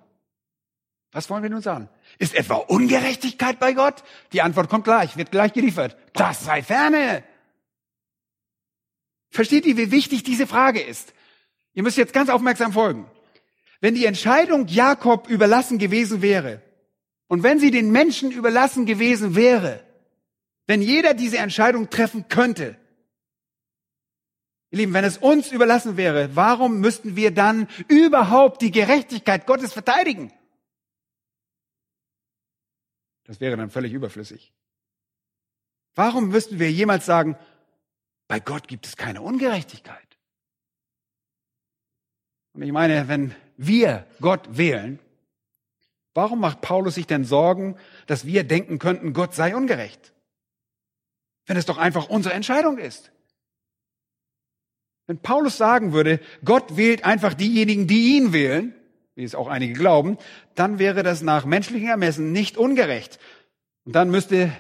[1.13, 1.89] Was wollen wir nun sagen?
[2.19, 4.05] Ist etwa Ungerechtigkeit bei Gott?
[4.33, 5.97] Die Antwort kommt gleich, wird gleich geliefert.
[6.13, 7.25] Das sei ferne.
[9.31, 11.15] Versteht ihr, wie wichtig diese Frage ist?
[11.73, 13.11] Ihr müsst jetzt ganz aufmerksam folgen.
[13.81, 16.63] Wenn die Entscheidung Jakob überlassen gewesen wäre
[17.27, 19.85] und wenn sie den Menschen überlassen gewesen wäre,
[20.67, 22.77] wenn jeder diese Entscheidung treffen könnte,
[24.71, 29.73] Ihr Lieben, wenn es uns überlassen wäre, warum müssten wir dann überhaupt die Gerechtigkeit Gottes
[29.73, 30.31] verteidigen?
[33.29, 34.55] Das wäre dann völlig überflüssig.
[35.95, 37.37] Warum müssten wir jemals sagen,
[38.27, 40.19] bei Gott gibt es keine Ungerechtigkeit?
[42.55, 44.99] Und ich meine, wenn wir Gott wählen,
[46.15, 50.15] warum macht Paulus sich denn Sorgen, dass wir denken könnten, Gott sei ungerecht?
[51.45, 53.13] Wenn es doch einfach unsere Entscheidung ist.
[55.07, 58.75] Wenn Paulus sagen würde, Gott wählt einfach diejenigen, die ihn wählen,
[59.19, 60.17] wie es auch einige glauben,
[60.55, 63.19] dann wäre das nach menschlichem Ermessen nicht ungerecht.
[63.85, 64.53] Und dann müsste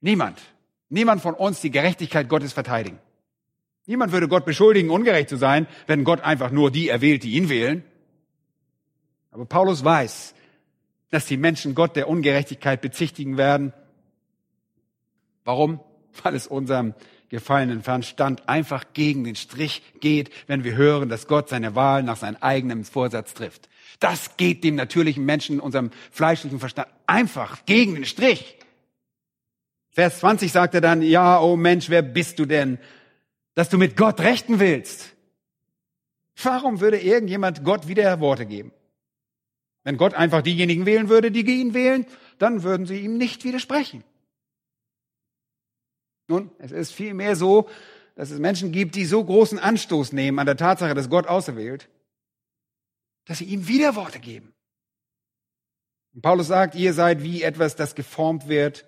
[0.00, 0.40] niemand,
[0.88, 3.00] niemand von uns die Gerechtigkeit Gottes verteidigen.
[3.86, 7.48] Niemand würde Gott beschuldigen, ungerecht zu sein, wenn Gott einfach nur die erwählt, die ihn
[7.48, 7.82] wählen.
[9.32, 10.32] Aber Paulus weiß,
[11.10, 13.72] dass die Menschen Gott der Ungerechtigkeit bezichtigen werden.
[15.44, 15.80] Warum?
[16.22, 16.94] Weil es unserem
[17.30, 22.16] gefallenen Verstand einfach gegen den Strich geht, wenn wir hören, dass Gott seine Wahl nach
[22.16, 23.67] seinem eigenen Vorsatz trifft.
[23.98, 28.56] Das geht dem natürlichen Menschen, unserem fleischlichen Verstand einfach gegen den Strich.
[29.90, 32.78] Vers 20 sagt er dann, ja, oh Mensch, wer bist du denn,
[33.54, 35.16] dass du mit Gott rechten willst?
[36.40, 38.70] Warum würde irgendjemand Gott wieder Worte geben?
[39.82, 42.06] Wenn Gott einfach diejenigen wählen würde, die ihn wählen,
[42.38, 44.04] dann würden sie ihm nicht widersprechen.
[46.28, 47.68] Nun, es ist vielmehr so,
[48.14, 51.88] dass es Menschen gibt, die so großen Anstoß nehmen an der Tatsache, dass Gott auserwählt,
[53.28, 54.54] dass sie ihm Widerworte geben.
[56.14, 58.86] Und Paulus sagt, ihr seid wie etwas, das geformt wird.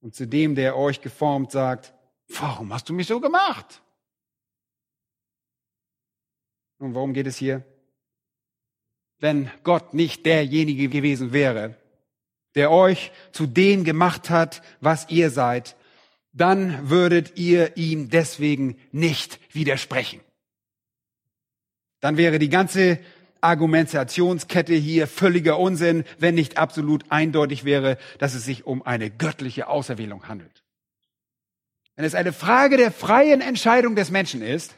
[0.00, 1.92] Und zu dem, der euch geformt, sagt,
[2.28, 3.82] warum hast du mich so gemacht?
[6.78, 7.62] Nun, worum geht es hier?
[9.18, 11.76] Wenn Gott nicht derjenige gewesen wäre,
[12.54, 15.76] der euch zu dem gemacht hat, was ihr seid,
[16.32, 20.20] dann würdet ihr ihm deswegen nicht widersprechen.
[22.00, 22.98] Dann wäre die ganze
[23.42, 29.68] Argumentationskette hier völliger Unsinn, wenn nicht absolut eindeutig wäre, dass es sich um eine göttliche
[29.68, 30.62] Auserwählung handelt.
[31.96, 34.74] Wenn es eine Frage der freien Entscheidung des Menschen ist,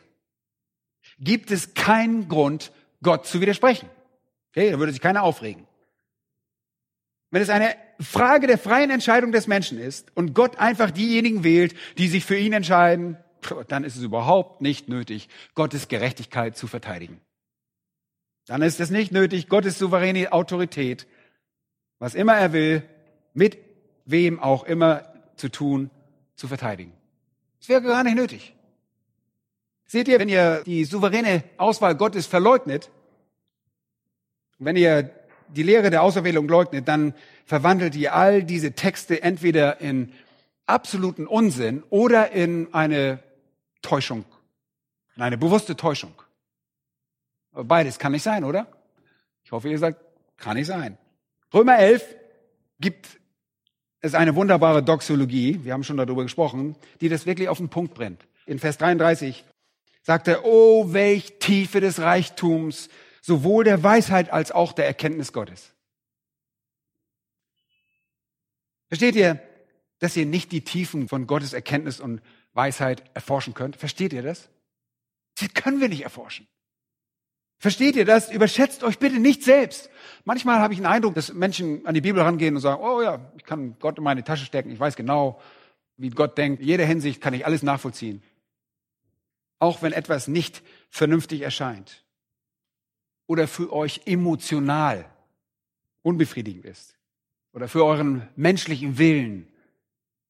[1.19, 3.89] gibt es keinen Grund, Gott zu widersprechen.
[4.51, 5.67] Okay, da würde sich keiner aufregen.
[7.31, 11.75] Wenn es eine Frage der freien Entscheidung des Menschen ist und Gott einfach diejenigen wählt,
[11.99, 13.17] die sich für ihn entscheiden,
[13.69, 17.21] dann ist es überhaupt nicht nötig, Gottes Gerechtigkeit zu verteidigen.
[18.47, 21.07] Dann ist es nicht nötig, Gottes souveräne Autorität,
[21.99, 22.83] was immer er will,
[23.33, 23.59] mit
[24.05, 25.05] wem auch immer
[25.37, 25.91] zu tun,
[26.37, 26.93] zu verteidigen.
[27.61, 28.55] Es wäre gar nicht nötig.
[29.87, 32.91] Seht ihr, wenn ihr die souveräne Auswahl Gottes verleugnet,
[34.59, 35.11] wenn ihr
[35.49, 37.15] die Lehre der Auserwählung leugnet, dann
[37.45, 40.13] verwandelt ihr all diese Texte entweder in
[40.67, 43.23] absoluten Unsinn oder in eine
[43.83, 44.25] Täuschung,
[45.17, 46.13] in eine bewusste Täuschung.
[47.55, 48.67] Beides kann nicht sein, oder?
[49.45, 50.01] Ich hoffe, ihr sagt,
[50.37, 50.99] kann nicht sein.
[51.53, 52.05] Römer 11
[52.81, 53.21] gibt
[54.01, 57.95] es eine wunderbare Doxologie, wir haben schon darüber gesprochen, die das wirklich auf den Punkt
[57.95, 58.27] bringt.
[58.45, 59.45] In Vers 33
[60.03, 62.91] sagt er, oh, welch Tiefe des Reichtums,
[63.23, 65.73] sowohl der Weisheit als auch der Erkenntnis Gottes.
[68.89, 69.41] Versteht ihr,
[70.01, 72.21] dass ihr nicht die Tiefen von Gottes Erkenntnis und
[72.53, 73.77] Weisheit erforschen könnt?
[73.77, 74.51] Versteht ihr das?
[75.41, 76.47] Das können wir nicht erforschen.
[77.65, 78.31] Versteht ihr das?
[78.31, 79.89] Überschätzt euch bitte nicht selbst.
[80.27, 83.33] Manchmal habe ich den Eindruck, dass Menschen an die Bibel rangehen und sagen, oh ja,
[83.39, 85.41] ich kann Gott in meine Tasche stecken, ich weiß genau,
[85.97, 86.61] wie Gott denkt.
[86.61, 88.23] In jeder Hinsicht kann ich alles nachvollziehen.
[89.61, 92.05] Auch wenn etwas nicht vernünftig erscheint
[93.27, 95.07] oder für euch emotional
[96.03, 96.99] unbefriedigend ist
[97.55, 99.49] oder für euren menschlichen Willen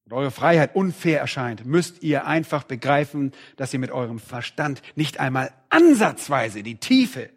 [0.05, 5.19] und eure Freiheit unfair erscheint, müsst ihr einfach begreifen, dass ihr mit eurem Verstand nicht
[5.19, 7.29] einmal ansatzweise die Tiefe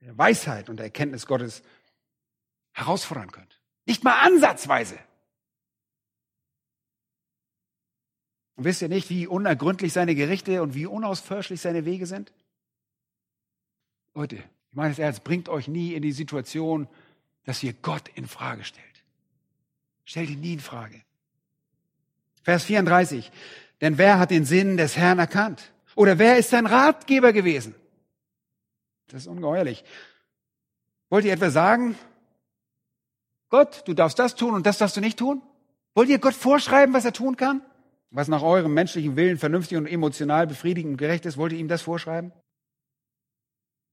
[0.00, 1.62] der Weisheit und der Erkenntnis Gottes
[2.72, 3.60] herausfordern könnt.
[3.86, 4.98] Nicht mal ansatzweise.
[8.56, 12.32] Und wisst ihr nicht, wie unergründlich seine Gerichte und wie unausforschlich seine Wege sind?
[14.14, 16.88] Leute, ich meine es ernst, bringt euch nie in die Situation,
[17.44, 19.04] dass ihr Gott in Frage stellt.
[20.04, 21.00] Stellt ihn nie in Frage.
[22.48, 23.30] Vers 34.
[23.82, 25.70] Denn wer hat den Sinn des Herrn erkannt?
[25.94, 27.74] Oder wer ist sein Ratgeber gewesen?
[29.08, 29.84] Das ist ungeheuerlich.
[31.10, 31.98] Wollt ihr etwa sagen,
[33.50, 35.42] Gott, du darfst das tun und das darfst du nicht tun?
[35.94, 37.60] Wollt ihr Gott vorschreiben, was er tun kann?
[38.10, 41.68] Was nach eurem menschlichen Willen vernünftig und emotional befriedigend und gerecht ist, wollt ihr ihm
[41.68, 42.32] das vorschreiben?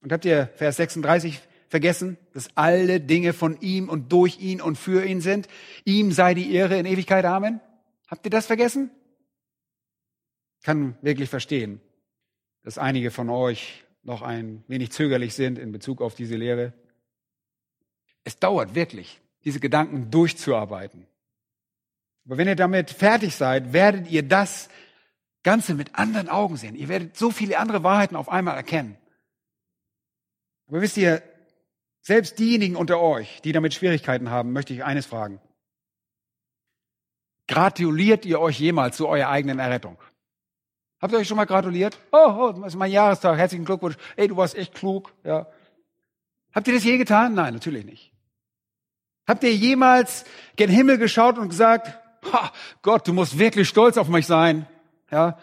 [0.02, 4.78] Und habt ihr Vers 36 vergessen, dass alle Dinge von ihm und durch ihn und
[4.78, 5.50] für ihn sind?
[5.84, 7.26] Ihm sei die Ehre in Ewigkeit.
[7.26, 7.60] Amen.
[8.08, 8.92] Habt ihr das vergessen?
[10.60, 11.82] Ich kann wirklich verstehen,
[12.64, 16.74] dass einige von euch noch ein wenig zögerlich sind in Bezug auf diese Lehre.
[18.24, 21.08] Es dauert wirklich, diese Gedanken durchzuarbeiten.
[22.26, 24.70] Aber wenn ihr damit fertig seid, werdet ihr das
[25.44, 26.76] Ganze mit anderen Augen sehen.
[26.76, 28.98] Ihr werdet so viele andere Wahrheiten auf einmal erkennen.
[30.68, 31.22] Aber wisst ihr,
[32.02, 35.40] selbst diejenigen unter euch, die damit Schwierigkeiten haben, möchte ich eines fragen.
[37.48, 39.98] Gratuliert ihr euch jemals zu eurer eigenen Errettung?
[41.00, 42.00] Habt ihr euch schon mal gratuliert?
[42.12, 43.96] Oh, oh, das ist mein Jahrestag, herzlichen Glückwunsch.
[44.16, 45.48] Ey, du warst echt klug, ja.
[46.54, 47.34] Habt ihr das je getan?
[47.34, 48.12] Nein, natürlich nicht.
[49.28, 50.26] Habt ihr jemals
[50.56, 52.00] gen Himmel geschaut und gesagt,
[52.32, 54.68] ha, Gott, du musst wirklich stolz auf mich sein,
[55.12, 55.38] ja?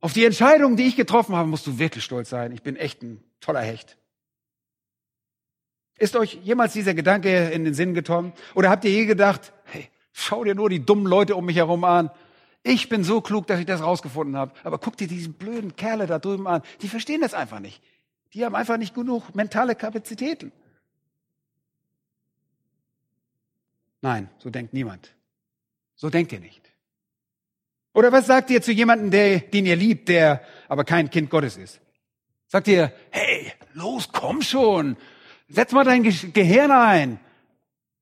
[0.00, 2.52] Auf die Entscheidung, die ich getroffen habe, musst du wirklich stolz sein.
[2.52, 3.96] Ich bin echt ein toller Hecht.
[5.96, 8.34] Ist euch jemals dieser Gedanke in den Sinn gekommen?
[8.54, 9.53] Oder habt ihr je gedacht,
[10.16, 12.08] Schau dir nur die dummen Leute um mich herum an.
[12.62, 14.52] Ich bin so klug, dass ich das rausgefunden habe.
[14.62, 16.62] Aber guck dir diesen blöden Kerle da drüben an.
[16.82, 17.82] Die verstehen das einfach nicht.
[18.32, 20.52] Die haben einfach nicht genug mentale Kapazitäten.
[24.02, 25.12] Nein, so denkt niemand.
[25.96, 26.62] So denkt ihr nicht.
[27.92, 31.56] Oder was sagt ihr zu jemandem, der, den ihr liebt, der aber kein Kind Gottes
[31.56, 31.80] ist?
[32.46, 34.96] Sagt ihr, hey, los, komm schon.
[35.48, 37.18] Setz mal dein Gehirn ein.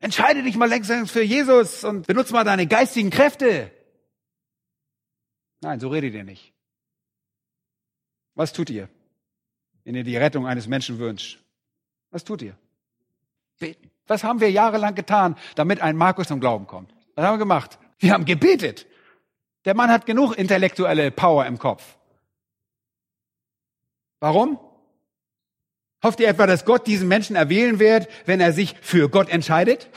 [0.03, 3.70] Entscheide dich mal längst für Jesus und benutze mal deine geistigen Kräfte.
[5.61, 6.53] Nein, so redet ihr nicht.
[8.34, 8.88] Was tut ihr,
[9.84, 11.40] wenn ihr die Rettung eines Menschen wünscht?
[12.11, 12.59] Was tut ihr?
[13.61, 13.92] Beten.
[14.09, 16.92] Was haben wir jahrelang getan, damit ein Markus zum Glauben kommt?
[17.14, 17.78] Was haben wir gemacht?
[18.00, 18.88] Wir haben gebetet.
[19.64, 21.96] Der Mann hat genug intellektuelle Power im Kopf.
[24.18, 24.59] Warum?
[26.03, 29.88] Hofft ihr etwa, dass Gott diesen Menschen erwählen wird, wenn er sich für Gott entscheidet?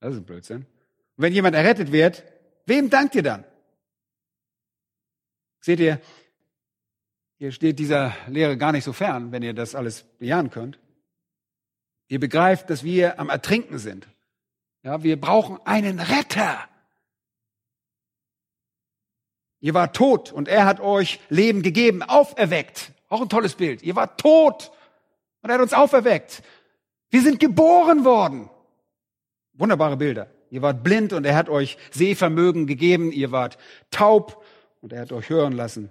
[0.00, 0.66] Das ist ein Blödsinn.
[1.16, 2.24] Und wenn jemand errettet wird,
[2.66, 3.44] wem dankt ihr dann?
[5.60, 6.00] Seht ihr,
[7.38, 10.78] hier steht dieser Lehre gar nicht so fern, wenn ihr das alles bejahen könnt.
[12.08, 14.06] Ihr begreift, dass wir am Ertrinken sind.
[14.84, 16.68] Ja, wir brauchen einen Retter.
[19.60, 22.92] Ihr wart tot und er hat euch Leben gegeben, auferweckt.
[23.08, 23.82] Auch ein tolles Bild.
[23.82, 24.72] Ihr wart tot
[25.42, 26.42] und er hat uns auferweckt.
[27.10, 28.48] Wir sind geboren worden.
[29.52, 30.30] Wunderbare Bilder.
[30.50, 33.12] Ihr wart blind und er hat euch Sehvermögen gegeben.
[33.12, 33.58] Ihr wart
[33.90, 34.44] taub
[34.80, 35.90] und er hat euch hören lassen.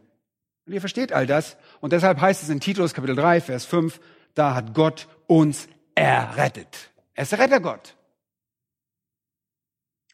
[0.65, 1.57] Und ihr versteht all das.
[1.79, 3.99] Und deshalb heißt es in Titus Kapitel 3, Vers 5,
[4.33, 6.91] da hat Gott uns errettet.
[7.13, 7.95] Er ist Rettergott.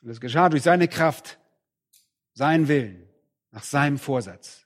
[0.02, 1.38] Und es geschah durch seine Kraft,
[2.34, 3.08] seinen Willen,
[3.52, 4.66] nach seinem Vorsatz.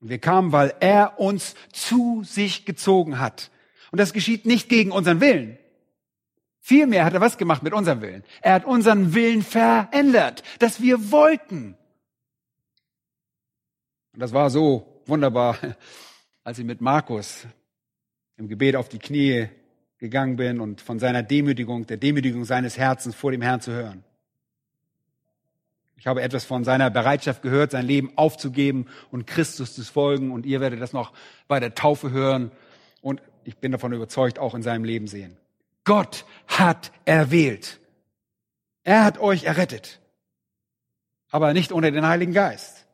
[0.00, 3.50] Und wir kamen, weil er uns zu sich gezogen hat.
[3.90, 5.58] Und das geschieht nicht gegen unseren Willen.
[6.60, 8.24] Vielmehr hat er was gemacht mit unserem Willen.
[8.42, 11.76] Er hat unseren Willen verändert, dass wir wollten.
[14.12, 15.56] Und das war so wunderbar,
[16.44, 17.46] als ich mit Markus
[18.36, 19.48] im Gebet auf die Knie
[19.98, 24.04] gegangen bin und von seiner Demütigung, der Demütigung seines Herzens vor dem Herrn zu hören.
[25.96, 30.30] Ich habe etwas von seiner Bereitschaft gehört, sein Leben aufzugeben und Christus zu folgen.
[30.30, 31.12] Und ihr werdet das noch
[31.48, 32.52] bei der Taufe hören.
[33.00, 35.36] Und ich bin davon überzeugt, auch in seinem Leben sehen.
[35.84, 37.80] Gott hat erwählt.
[38.84, 40.00] Er hat euch errettet.
[41.30, 42.86] Aber nicht ohne den Heiligen Geist.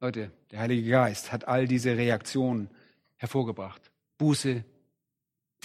[0.00, 2.70] Leute, der Heilige Geist hat all diese Reaktionen
[3.16, 3.90] hervorgebracht.
[4.18, 4.64] Buße,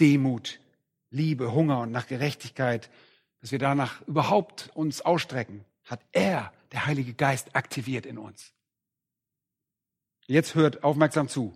[0.00, 0.60] Demut,
[1.10, 2.90] Liebe, Hunger und nach Gerechtigkeit,
[3.40, 8.53] dass wir danach überhaupt uns ausstrecken, hat er, der Heilige Geist, aktiviert in uns.
[10.26, 11.52] Jetzt hört aufmerksam zu.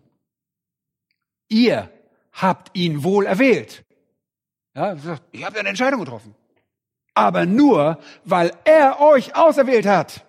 [1.48, 1.90] Ihr
[2.32, 3.84] habt ihn wohl erwählt.
[4.74, 4.96] Ja,
[5.32, 6.34] ich habe eine Entscheidung getroffen.
[7.14, 10.24] Aber nur, weil er euch auserwählt hat.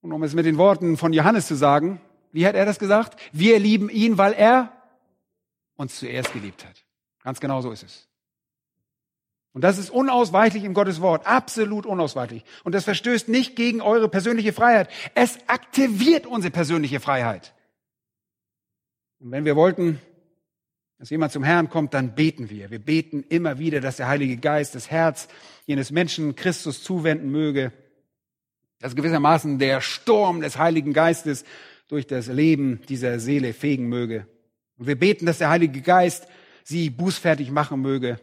[0.00, 2.00] Und um es mit den Worten von Johannes zu sagen,
[2.32, 3.18] wie hat er das gesagt?
[3.32, 4.72] Wir lieben ihn, weil er
[5.76, 6.84] uns zuerst geliebt hat.
[7.22, 8.07] Ganz genau so ist es.
[9.58, 12.44] Und das ist unausweichlich im Gottes Wort, absolut unausweichlich.
[12.62, 14.88] Und das verstößt nicht gegen eure persönliche Freiheit.
[15.16, 17.56] Es aktiviert unsere persönliche Freiheit.
[19.18, 20.00] Und wenn wir wollten,
[21.00, 22.70] dass jemand zum Herrn kommt, dann beten wir.
[22.70, 25.26] Wir beten immer wieder, dass der Heilige Geist das Herz
[25.66, 27.72] jenes Menschen Christus zuwenden möge,
[28.78, 31.44] dass gewissermaßen der Sturm des Heiligen Geistes
[31.88, 34.28] durch das Leben dieser Seele fegen möge.
[34.76, 36.28] Und wir beten, dass der Heilige Geist
[36.62, 38.20] sie bußfertig machen möge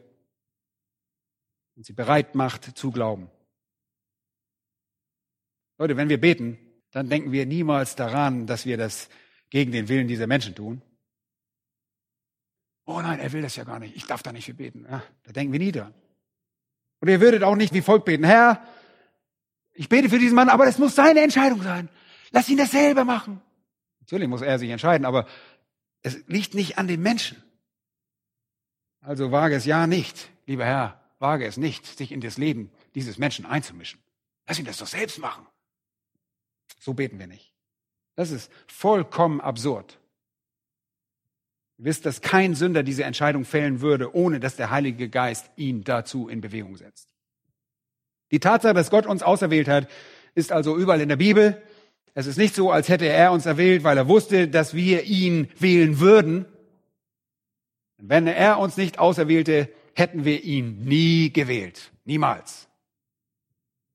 [1.75, 3.29] und sie bereit macht zu glauben.
[5.77, 6.57] Leute, wenn wir beten,
[6.91, 9.09] dann denken wir niemals daran, dass wir das
[9.49, 10.81] gegen den Willen dieser Menschen tun.
[12.85, 13.95] Oh nein, er will das ja gar nicht.
[13.95, 14.85] Ich darf da nicht für beten.
[14.89, 15.93] Ja, da denken wir nie dran.
[17.01, 18.23] Und ihr würdet auch nicht wie Volk beten.
[18.23, 18.65] Herr,
[19.73, 21.89] ich bete für diesen Mann, aber das muss seine Entscheidung sein.
[22.31, 23.41] Lass ihn das selber machen.
[23.99, 25.27] Natürlich muss er sich entscheiden, aber
[26.01, 27.43] es liegt nicht an den Menschen.
[29.01, 33.17] Also wage es ja nicht, lieber Herr, wage es nicht, sich in das Leben dieses
[33.17, 33.99] Menschen einzumischen.
[34.47, 35.47] Lass ihn das doch selbst machen.
[36.79, 37.51] So beten wir nicht.
[38.15, 39.97] Das ist vollkommen absurd.
[41.79, 45.83] Ihr wisst, dass kein Sünder diese Entscheidung fällen würde, ohne dass der Heilige Geist ihn
[45.83, 47.09] dazu in Bewegung setzt.
[48.29, 49.89] Die Tatsache, dass Gott uns auserwählt hat,
[50.35, 51.61] ist also überall in der Bibel.
[52.13, 55.49] Es ist nicht so, als hätte er uns erwählt, weil er wusste, dass wir ihn
[55.57, 56.45] wählen würden.
[57.97, 61.91] Wenn er uns nicht auserwählte, hätten wir ihn nie gewählt.
[62.03, 62.67] Niemals.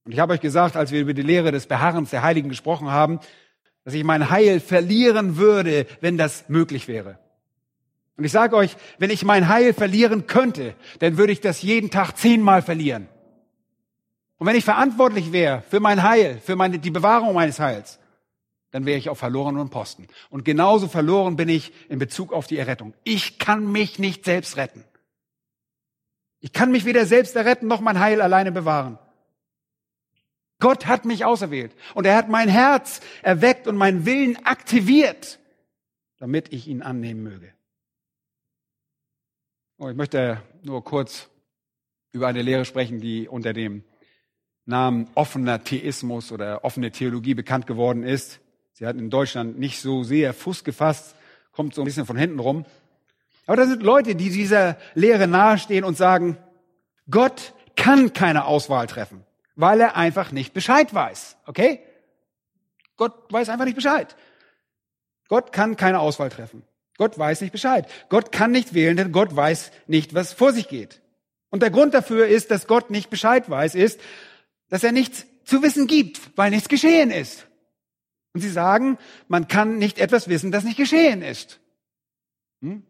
[0.05, 2.91] Und ich habe euch gesagt, als wir über die Lehre des Beharrens der Heiligen gesprochen
[2.91, 3.21] haben,
[3.85, 7.19] dass ich mein Heil verlieren würde, wenn das möglich wäre.
[8.17, 11.91] Und ich sage euch, wenn ich mein Heil verlieren könnte, dann würde ich das jeden
[11.91, 13.09] Tag zehnmal verlieren.
[14.39, 17.99] Und wenn ich verantwortlich wäre für mein Heil, für meine, die Bewahrung meines Heils,
[18.71, 20.07] dann wäre ich auf verlorenen Posten.
[20.29, 22.95] Und genauso verloren bin ich in Bezug auf die Errettung.
[23.05, 24.85] Ich kann mich nicht selbst retten.
[26.41, 28.99] Ich kann mich weder selbst erretten noch mein Heil alleine bewahren.
[30.59, 35.39] Gott hat mich auserwählt und er hat mein Herz erweckt und meinen Willen aktiviert,
[36.19, 37.53] damit ich ihn annehmen möge.
[39.79, 41.31] Oh, ich möchte nur kurz
[42.13, 43.85] über eine Lehre sprechen, die unter dem
[44.67, 48.41] Namen offener Theismus oder offene Theologie bekannt geworden ist.
[48.73, 51.17] Sie hat in Deutschland nicht so sehr Fuß gefasst,
[51.53, 52.67] kommt so ein bisschen von hinten rum.
[53.51, 56.39] Aber das sind Leute, die dieser Lehre nahestehen und sagen,
[57.11, 59.25] Gott kann keine Auswahl treffen,
[59.57, 61.37] weil er einfach nicht Bescheid weiß.
[61.47, 61.81] Okay?
[62.97, 64.15] Gott weiß einfach nicht Bescheid.
[65.27, 66.63] Gott kann keine Auswahl treffen.
[66.97, 67.91] Gott weiß nicht Bescheid.
[68.09, 71.03] Gott kann nicht wählen, denn Gott weiß nicht, was vor sich geht.
[71.49, 73.99] Und der Grund dafür ist, dass Gott nicht Bescheid weiß, ist,
[74.69, 77.49] dass er nichts zu wissen gibt, weil nichts geschehen ist.
[78.33, 78.97] Und sie sagen,
[79.27, 81.59] man kann nicht etwas wissen, das nicht geschehen ist.
[82.61, 82.85] Hm?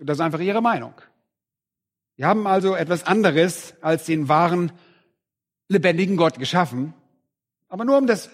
[0.00, 0.94] Das ist einfach ihre Meinung.
[2.16, 4.72] Wir haben also etwas anderes als den wahren,
[5.68, 6.94] lebendigen Gott geschaffen.
[7.68, 8.30] Aber nur um das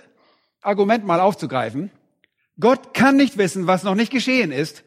[0.61, 1.91] Argument mal aufzugreifen.
[2.59, 4.85] Gott kann nicht wissen, was noch nicht geschehen ist.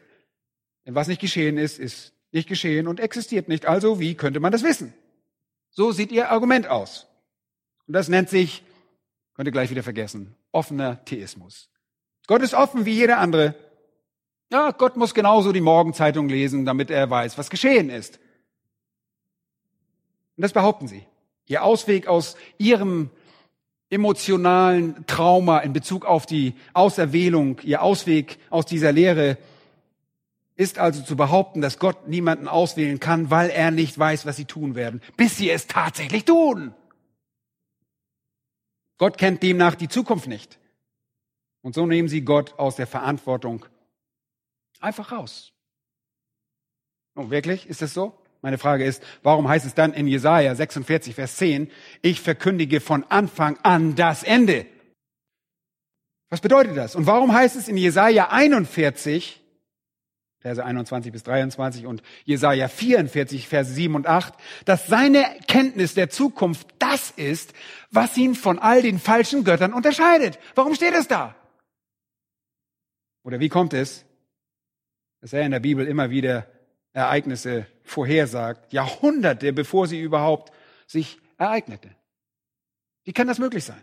[0.86, 3.66] Denn was nicht geschehen ist, ist nicht geschehen und existiert nicht.
[3.66, 4.94] Also wie könnte man das wissen?
[5.70, 7.06] So sieht ihr Argument aus.
[7.86, 8.64] Und das nennt sich,
[9.34, 11.70] könnt ihr gleich wieder vergessen, offener Theismus.
[12.26, 13.54] Gott ist offen wie jeder andere.
[14.50, 18.18] Ja, Gott muss genauso die Morgenzeitung lesen, damit er weiß, was geschehen ist.
[20.36, 21.04] Und das behaupten sie.
[21.46, 23.10] Ihr Ausweg aus ihrem
[23.90, 29.38] emotionalen Trauma in Bezug auf die Auserwählung, ihr Ausweg aus dieser Lehre
[30.56, 34.44] ist also zu behaupten, dass Gott niemanden auswählen kann, weil er nicht weiß, was sie
[34.44, 36.74] tun werden, bis sie es tatsächlich tun.
[38.98, 40.58] Gott kennt demnach die Zukunft nicht.
[41.62, 43.64] Und so nehmen sie Gott aus der Verantwortung
[44.80, 45.52] einfach raus.
[47.14, 48.16] Und wirklich, ist das so?
[48.42, 51.70] Meine Frage ist, warum heißt es dann in Jesaja 46, Vers 10,
[52.02, 54.66] ich verkündige von Anfang an das Ende?
[56.30, 56.94] Was bedeutet das?
[56.94, 59.42] Und warum heißt es in Jesaja 41,
[60.40, 66.10] Verse 21 bis 23 und Jesaja 44, Verse 7 und 8, dass seine Kenntnis der
[66.10, 67.54] Zukunft das ist,
[67.90, 70.38] was ihn von all den falschen Göttern unterscheidet.
[70.54, 71.34] Warum steht es da?
[73.24, 74.04] Oder wie kommt es,
[75.20, 76.46] dass er in der Bibel immer wieder
[76.92, 80.52] Ereignisse vorhersagt, Jahrhunderte bevor sie überhaupt
[80.86, 81.90] sich ereignete?
[83.04, 83.82] Wie kann das möglich sein?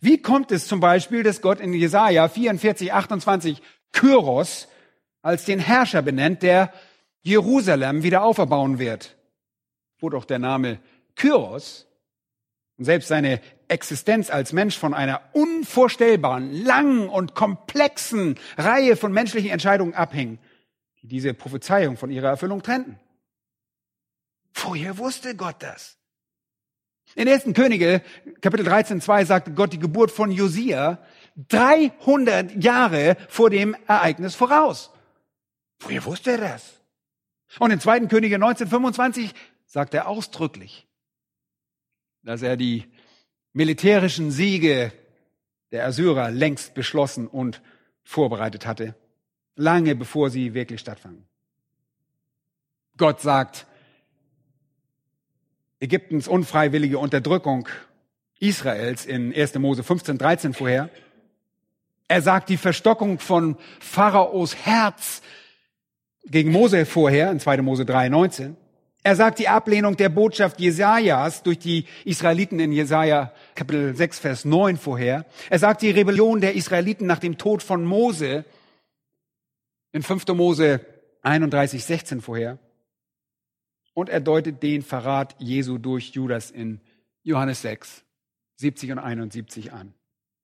[0.00, 3.62] Wie kommt es zum Beispiel, dass Gott in Jesaja 44, 28
[3.92, 4.68] Kyros
[5.22, 6.72] als den Herrscher benennt, der
[7.22, 9.16] Jerusalem wieder auferbauen wird.
[9.98, 10.78] Wo doch der Name
[11.16, 11.86] Kyros
[12.76, 19.50] und selbst seine Existenz als Mensch von einer unvorstellbaren, langen und komplexen Reihe von menschlichen
[19.50, 20.38] Entscheidungen abhing,
[21.04, 22.98] die diese Prophezeiung von ihrer Erfüllung trennten.
[24.52, 25.98] Vorher wusste Gott das.
[27.14, 27.52] In 1.
[27.52, 28.02] Könige,
[28.40, 31.04] Kapitel 13, 2 sagte Gott die Geburt von Josia
[31.48, 34.92] 300 Jahre vor dem Ereignis voraus.
[35.80, 36.80] Woher wusste er das?
[37.58, 38.06] Und in 2.
[38.06, 39.34] Könige 1925
[39.66, 40.88] sagt er ausdrücklich,
[42.22, 42.90] dass er die
[43.52, 44.90] militärischen Siege
[45.70, 47.60] der Assyrer längst beschlossen und
[48.04, 48.94] vorbereitet hatte,
[49.56, 51.24] lange bevor sie wirklich stattfanden.
[52.96, 53.66] Gott sagt,
[55.80, 57.68] Ägyptens unfreiwillige Unterdrückung
[58.40, 59.54] Israels in 1.
[59.56, 60.88] Mose 15, 13 vorher.
[62.08, 65.22] Er sagt die Verstockung von Pharaos Herz
[66.24, 67.62] gegen Mose vorher, in 2.
[67.62, 68.56] Mose 3, 19.
[69.02, 74.44] Er sagt die Ablehnung der Botschaft Jesajas durch die Israeliten in Jesaja Kapitel 6, Vers
[74.46, 75.26] 9 vorher.
[75.50, 78.46] Er sagt die Rebellion der Israeliten nach dem Tod von Mose
[79.94, 80.26] in 5.
[80.34, 80.84] Mose
[81.22, 82.58] 31, 16 vorher.
[83.94, 86.80] Und er deutet den Verrat Jesu durch Judas in
[87.22, 88.04] Johannes 6,
[88.56, 89.94] 70 und 71 an.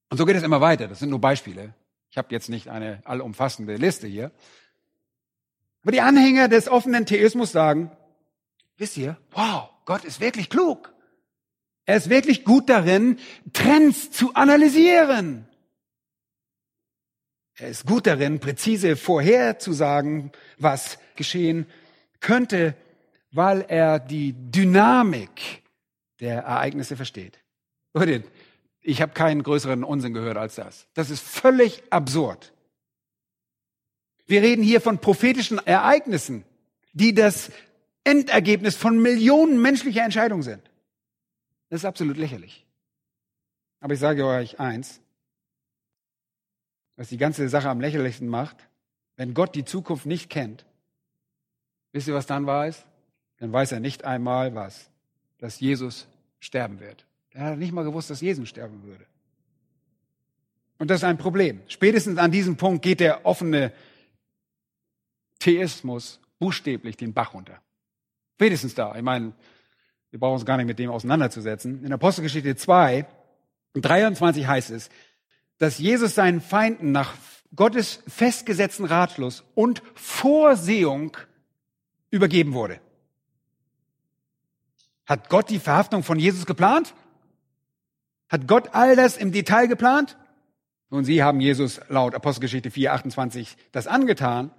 [0.08, 0.86] Und so geht es immer weiter.
[0.86, 1.74] Das sind nur Beispiele.
[2.10, 4.30] Ich habe jetzt nicht eine allumfassende Liste hier.
[5.82, 7.90] Aber die Anhänger des offenen Theismus sagen,
[8.76, 10.94] wisst ihr, wow, Gott ist wirklich klug.
[11.86, 13.18] Er ist wirklich gut darin,
[13.52, 15.49] Trends zu analysieren.
[17.60, 21.66] Er ist gut darin, präzise vorherzusagen, was geschehen
[22.20, 22.74] könnte,
[23.32, 25.62] weil er die Dynamik
[26.20, 27.38] der Ereignisse versteht.
[28.80, 30.86] Ich habe keinen größeren Unsinn gehört als das.
[30.94, 32.54] Das ist völlig absurd.
[34.26, 36.44] Wir reden hier von prophetischen Ereignissen,
[36.94, 37.52] die das
[38.04, 40.62] Endergebnis von Millionen menschlicher Entscheidungen sind.
[41.68, 42.64] Das ist absolut lächerlich.
[43.80, 45.02] Aber ich sage euch eins,
[47.00, 48.68] was die ganze Sache am lächerlichsten macht,
[49.16, 50.66] wenn Gott die Zukunft nicht kennt,
[51.92, 52.84] wisst ihr, was dann ist?
[53.38, 54.90] Dann weiß er nicht einmal was,
[55.38, 56.06] dass Jesus
[56.40, 57.06] sterben wird.
[57.30, 59.06] Er hat nicht mal gewusst, dass Jesus sterben würde.
[60.76, 61.62] Und das ist ein Problem.
[61.68, 63.72] Spätestens an diesem Punkt geht der offene
[65.38, 67.62] Theismus buchstäblich den Bach runter.
[68.34, 68.94] Spätestens da.
[68.94, 69.32] Ich meine,
[70.10, 71.82] wir brauchen uns gar nicht mit dem auseinanderzusetzen.
[71.82, 73.06] In Apostelgeschichte 2,
[73.72, 74.90] 23 heißt es,
[75.60, 77.14] dass Jesus seinen Feinden nach
[77.54, 81.16] Gottes festgesetzten Ratschluss und Vorsehung
[82.10, 82.80] übergeben wurde.
[85.04, 86.94] Hat Gott die Verhaftung von Jesus geplant?
[88.30, 90.16] Hat Gott all das im Detail geplant?
[90.88, 94.50] Nun, Sie haben Jesus laut Apostelgeschichte 4, 28 das angetan.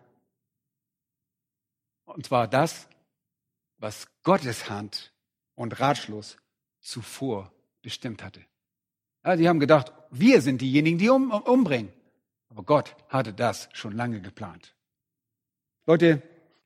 [2.05, 2.87] Und zwar das,
[3.79, 5.13] was Gottes Hand
[5.55, 6.37] und Ratschluss
[6.79, 8.45] zuvor bestimmt hatte.
[9.23, 11.91] Ja, sie haben gedacht, wir sind diejenigen, die um, umbringen.
[12.49, 14.75] Aber Gott hatte das schon lange geplant.
[15.85, 16.21] Leute,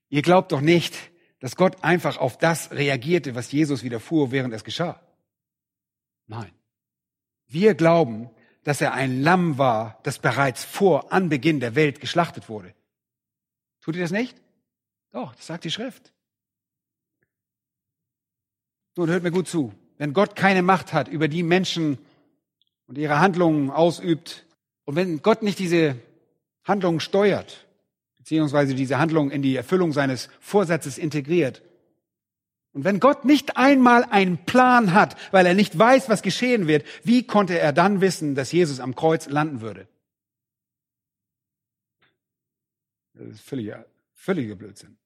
[0.10, 0.96] ihr glaubt doch nicht,
[1.40, 5.00] dass Gott einfach auf das reagierte, was Jesus widerfuhr, während es geschah.
[6.28, 6.52] Nein.
[7.48, 8.30] Wir glauben,
[8.64, 12.74] dass er ein Lamm war, das bereits vor Anbeginn der Welt geschlachtet wurde.
[13.82, 14.36] Tut ihr das nicht?
[15.12, 16.12] Doch, das sagt die Schrift.
[18.96, 19.74] Nun hört mir gut zu.
[19.98, 22.00] Wenn Gott keine Macht hat über die Menschen
[22.88, 24.46] und ihre Handlungen ausübt
[24.86, 25.96] und wenn Gott nicht diese
[26.64, 27.66] Handlungen steuert,
[28.18, 31.62] beziehungsweise diese Handlungen in die Erfüllung seines Vorsatzes integriert,
[32.76, 36.86] und wenn Gott nicht einmal einen Plan hat, weil er nicht weiß, was geschehen wird,
[37.06, 39.88] wie konnte er dann wissen, dass Jesus am Kreuz landen würde?
[43.14, 44.98] Das ist völliger, völliger Blödsinn.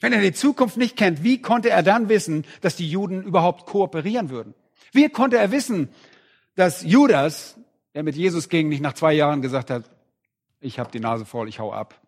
[0.00, 3.64] Wenn er die Zukunft nicht kennt, wie konnte er dann wissen, dass die Juden überhaupt
[3.64, 4.52] kooperieren würden?
[4.92, 5.88] Wie konnte er wissen,
[6.54, 7.56] dass Judas,
[7.94, 9.84] der mit Jesus ging, nicht nach zwei Jahren gesagt hat,
[10.60, 12.00] ich habe die Nase voll, ich hau ab?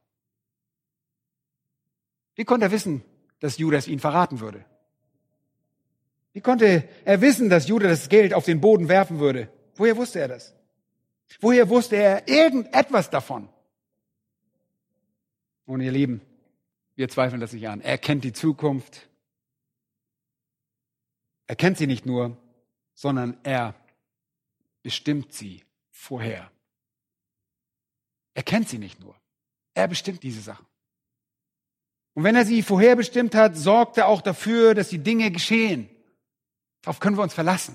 [2.34, 3.02] Wie konnte er wissen,
[3.40, 4.64] dass Judas ihn verraten würde?
[6.32, 9.48] Wie konnte er wissen, dass Judas das Geld auf den Boden werfen würde?
[9.76, 10.54] Woher wusste er das?
[11.40, 13.48] Woher wusste er irgendetwas davon?
[15.66, 16.20] Und ihr Lieben,
[16.96, 17.80] wir zweifeln das nicht an.
[17.80, 19.08] Er kennt die Zukunft.
[21.46, 22.36] Er kennt sie nicht nur,
[22.94, 23.74] sondern er
[24.84, 26.52] bestimmt sie vorher.
[28.34, 29.16] Er kennt sie nicht nur.
[29.74, 30.66] Er bestimmt diese Sachen.
[32.14, 35.88] Und wenn er sie vorherbestimmt hat, sorgt er auch dafür, dass die Dinge geschehen.
[36.82, 37.74] Darauf können wir uns verlassen.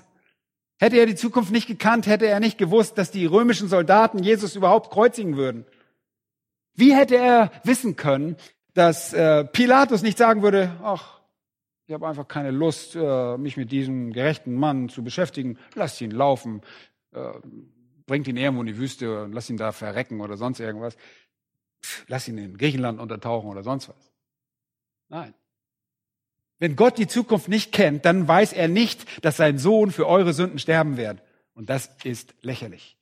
[0.80, 4.56] Hätte er die Zukunft nicht gekannt, hätte er nicht gewusst, dass die römischen Soldaten Jesus
[4.56, 5.66] überhaupt kreuzigen würden.
[6.74, 8.38] Wie hätte er wissen können,
[8.74, 11.20] dass äh, Pilatus nicht sagen würde, ach,
[11.90, 16.12] ich habe einfach keine Lust, äh, mich mit diesem gerechten Mann zu beschäftigen, lasst ihn
[16.12, 16.62] laufen,
[17.12, 17.34] äh,
[18.06, 20.96] bringt ihn irgendwo in die Wüste und lasst ihn da verrecken oder sonst irgendwas.
[21.84, 24.12] Pff, lass ihn in Griechenland untertauchen oder sonst was.
[25.10, 25.34] Nein.
[26.58, 30.34] Wenn Gott die Zukunft nicht kennt, dann weiß er nicht, dass sein Sohn für eure
[30.34, 31.22] Sünden sterben wird.
[31.54, 32.98] Und das ist lächerlich.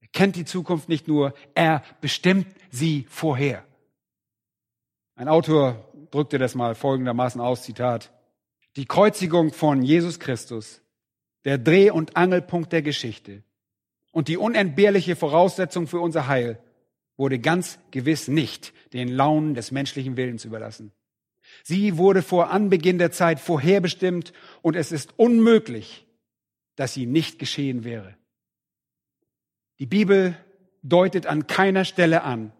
[0.00, 3.64] Er kennt die Zukunft nicht nur, er bestimmt sie vorher.
[5.16, 8.12] Ein Autor drückte das mal folgendermaßen aus, Zitat.
[8.76, 10.80] Die Kreuzigung von Jesus Christus,
[11.48, 13.42] der Dreh- und Angelpunkt der Geschichte
[14.12, 16.58] und die unentbehrliche Voraussetzung für unser Heil,
[17.16, 20.92] wurde ganz gewiss nicht den Launen des menschlichen Willens überlassen.
[21.64, 26.06] Sie wurde vor Anbeginn der Zeit vorherbestimmt und es ist unmöglich,
[26.76, 28.14] dass sie nicht geschehen wäre.
[29.78, 30.36] Die Bibel
[30.82, 32.52] deutet an keiner Stelle an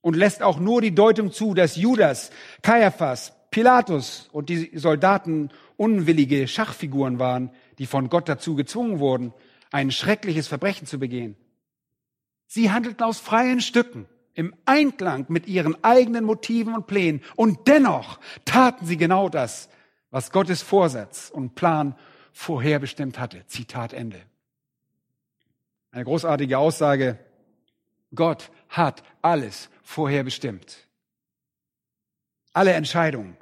[0.00, 2.32] und lässt auch nur die Deutung zu, dass Judas,
[2.62, 9.32] Kaiaphas, Pilatus und die Soldaten unwillige Schachfiguren waren, die von Gott dazu gezwungen wurden,
[9.70, 11.36] ein schreckliches Verbrechen zu begehen.
[12.46, 17.22] Sie handelten aus freien Stücken im Einklang mit ihren eigenen Motiven und Plänen.
[17.36, 19.68] Und dennoch taten sie genau das,
[20.10, 21.96] was Gottes Vorsatz und Plan
[22.32, 23.46] vorherbestimmt hatte.
[23.46, 24.20] Zitat Ende.
[25.90, 27.18] Eine großartige Aussage.
[28.14, 30.86] Gott hat alles vorherbestimmt.
[32.52, 33.36] Alle Entscheidungen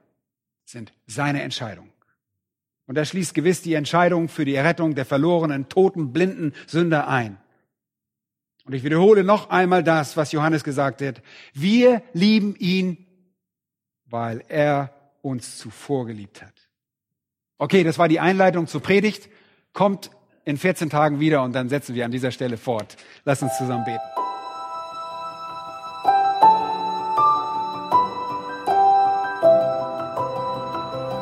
[0.65, 1.90] sind seine Entscheidung.
[2.91, 7.39] Und er schließt gewiss die Entscheidung für die Errettung der verlorenen, toten, blinden Sünder ein.
[8.65, 11.23] Und ich wiederhole noch einmal das, was Johannes gesagt hat.
[11.55, 13.07] Wir lieben ihn,
[14.07, 16.69] weil er uns zuvor geliebt hat.
[17.59, 19.29] Okay, das war die Einleitung zur Predigt.
[19.73, 20.11] Kommt
[20.45, 22.97] in 14 Tagen wieder und dann setzen wir an dieser Stelle fort.
[23.25, 24.30] Lass uns zusammen beten.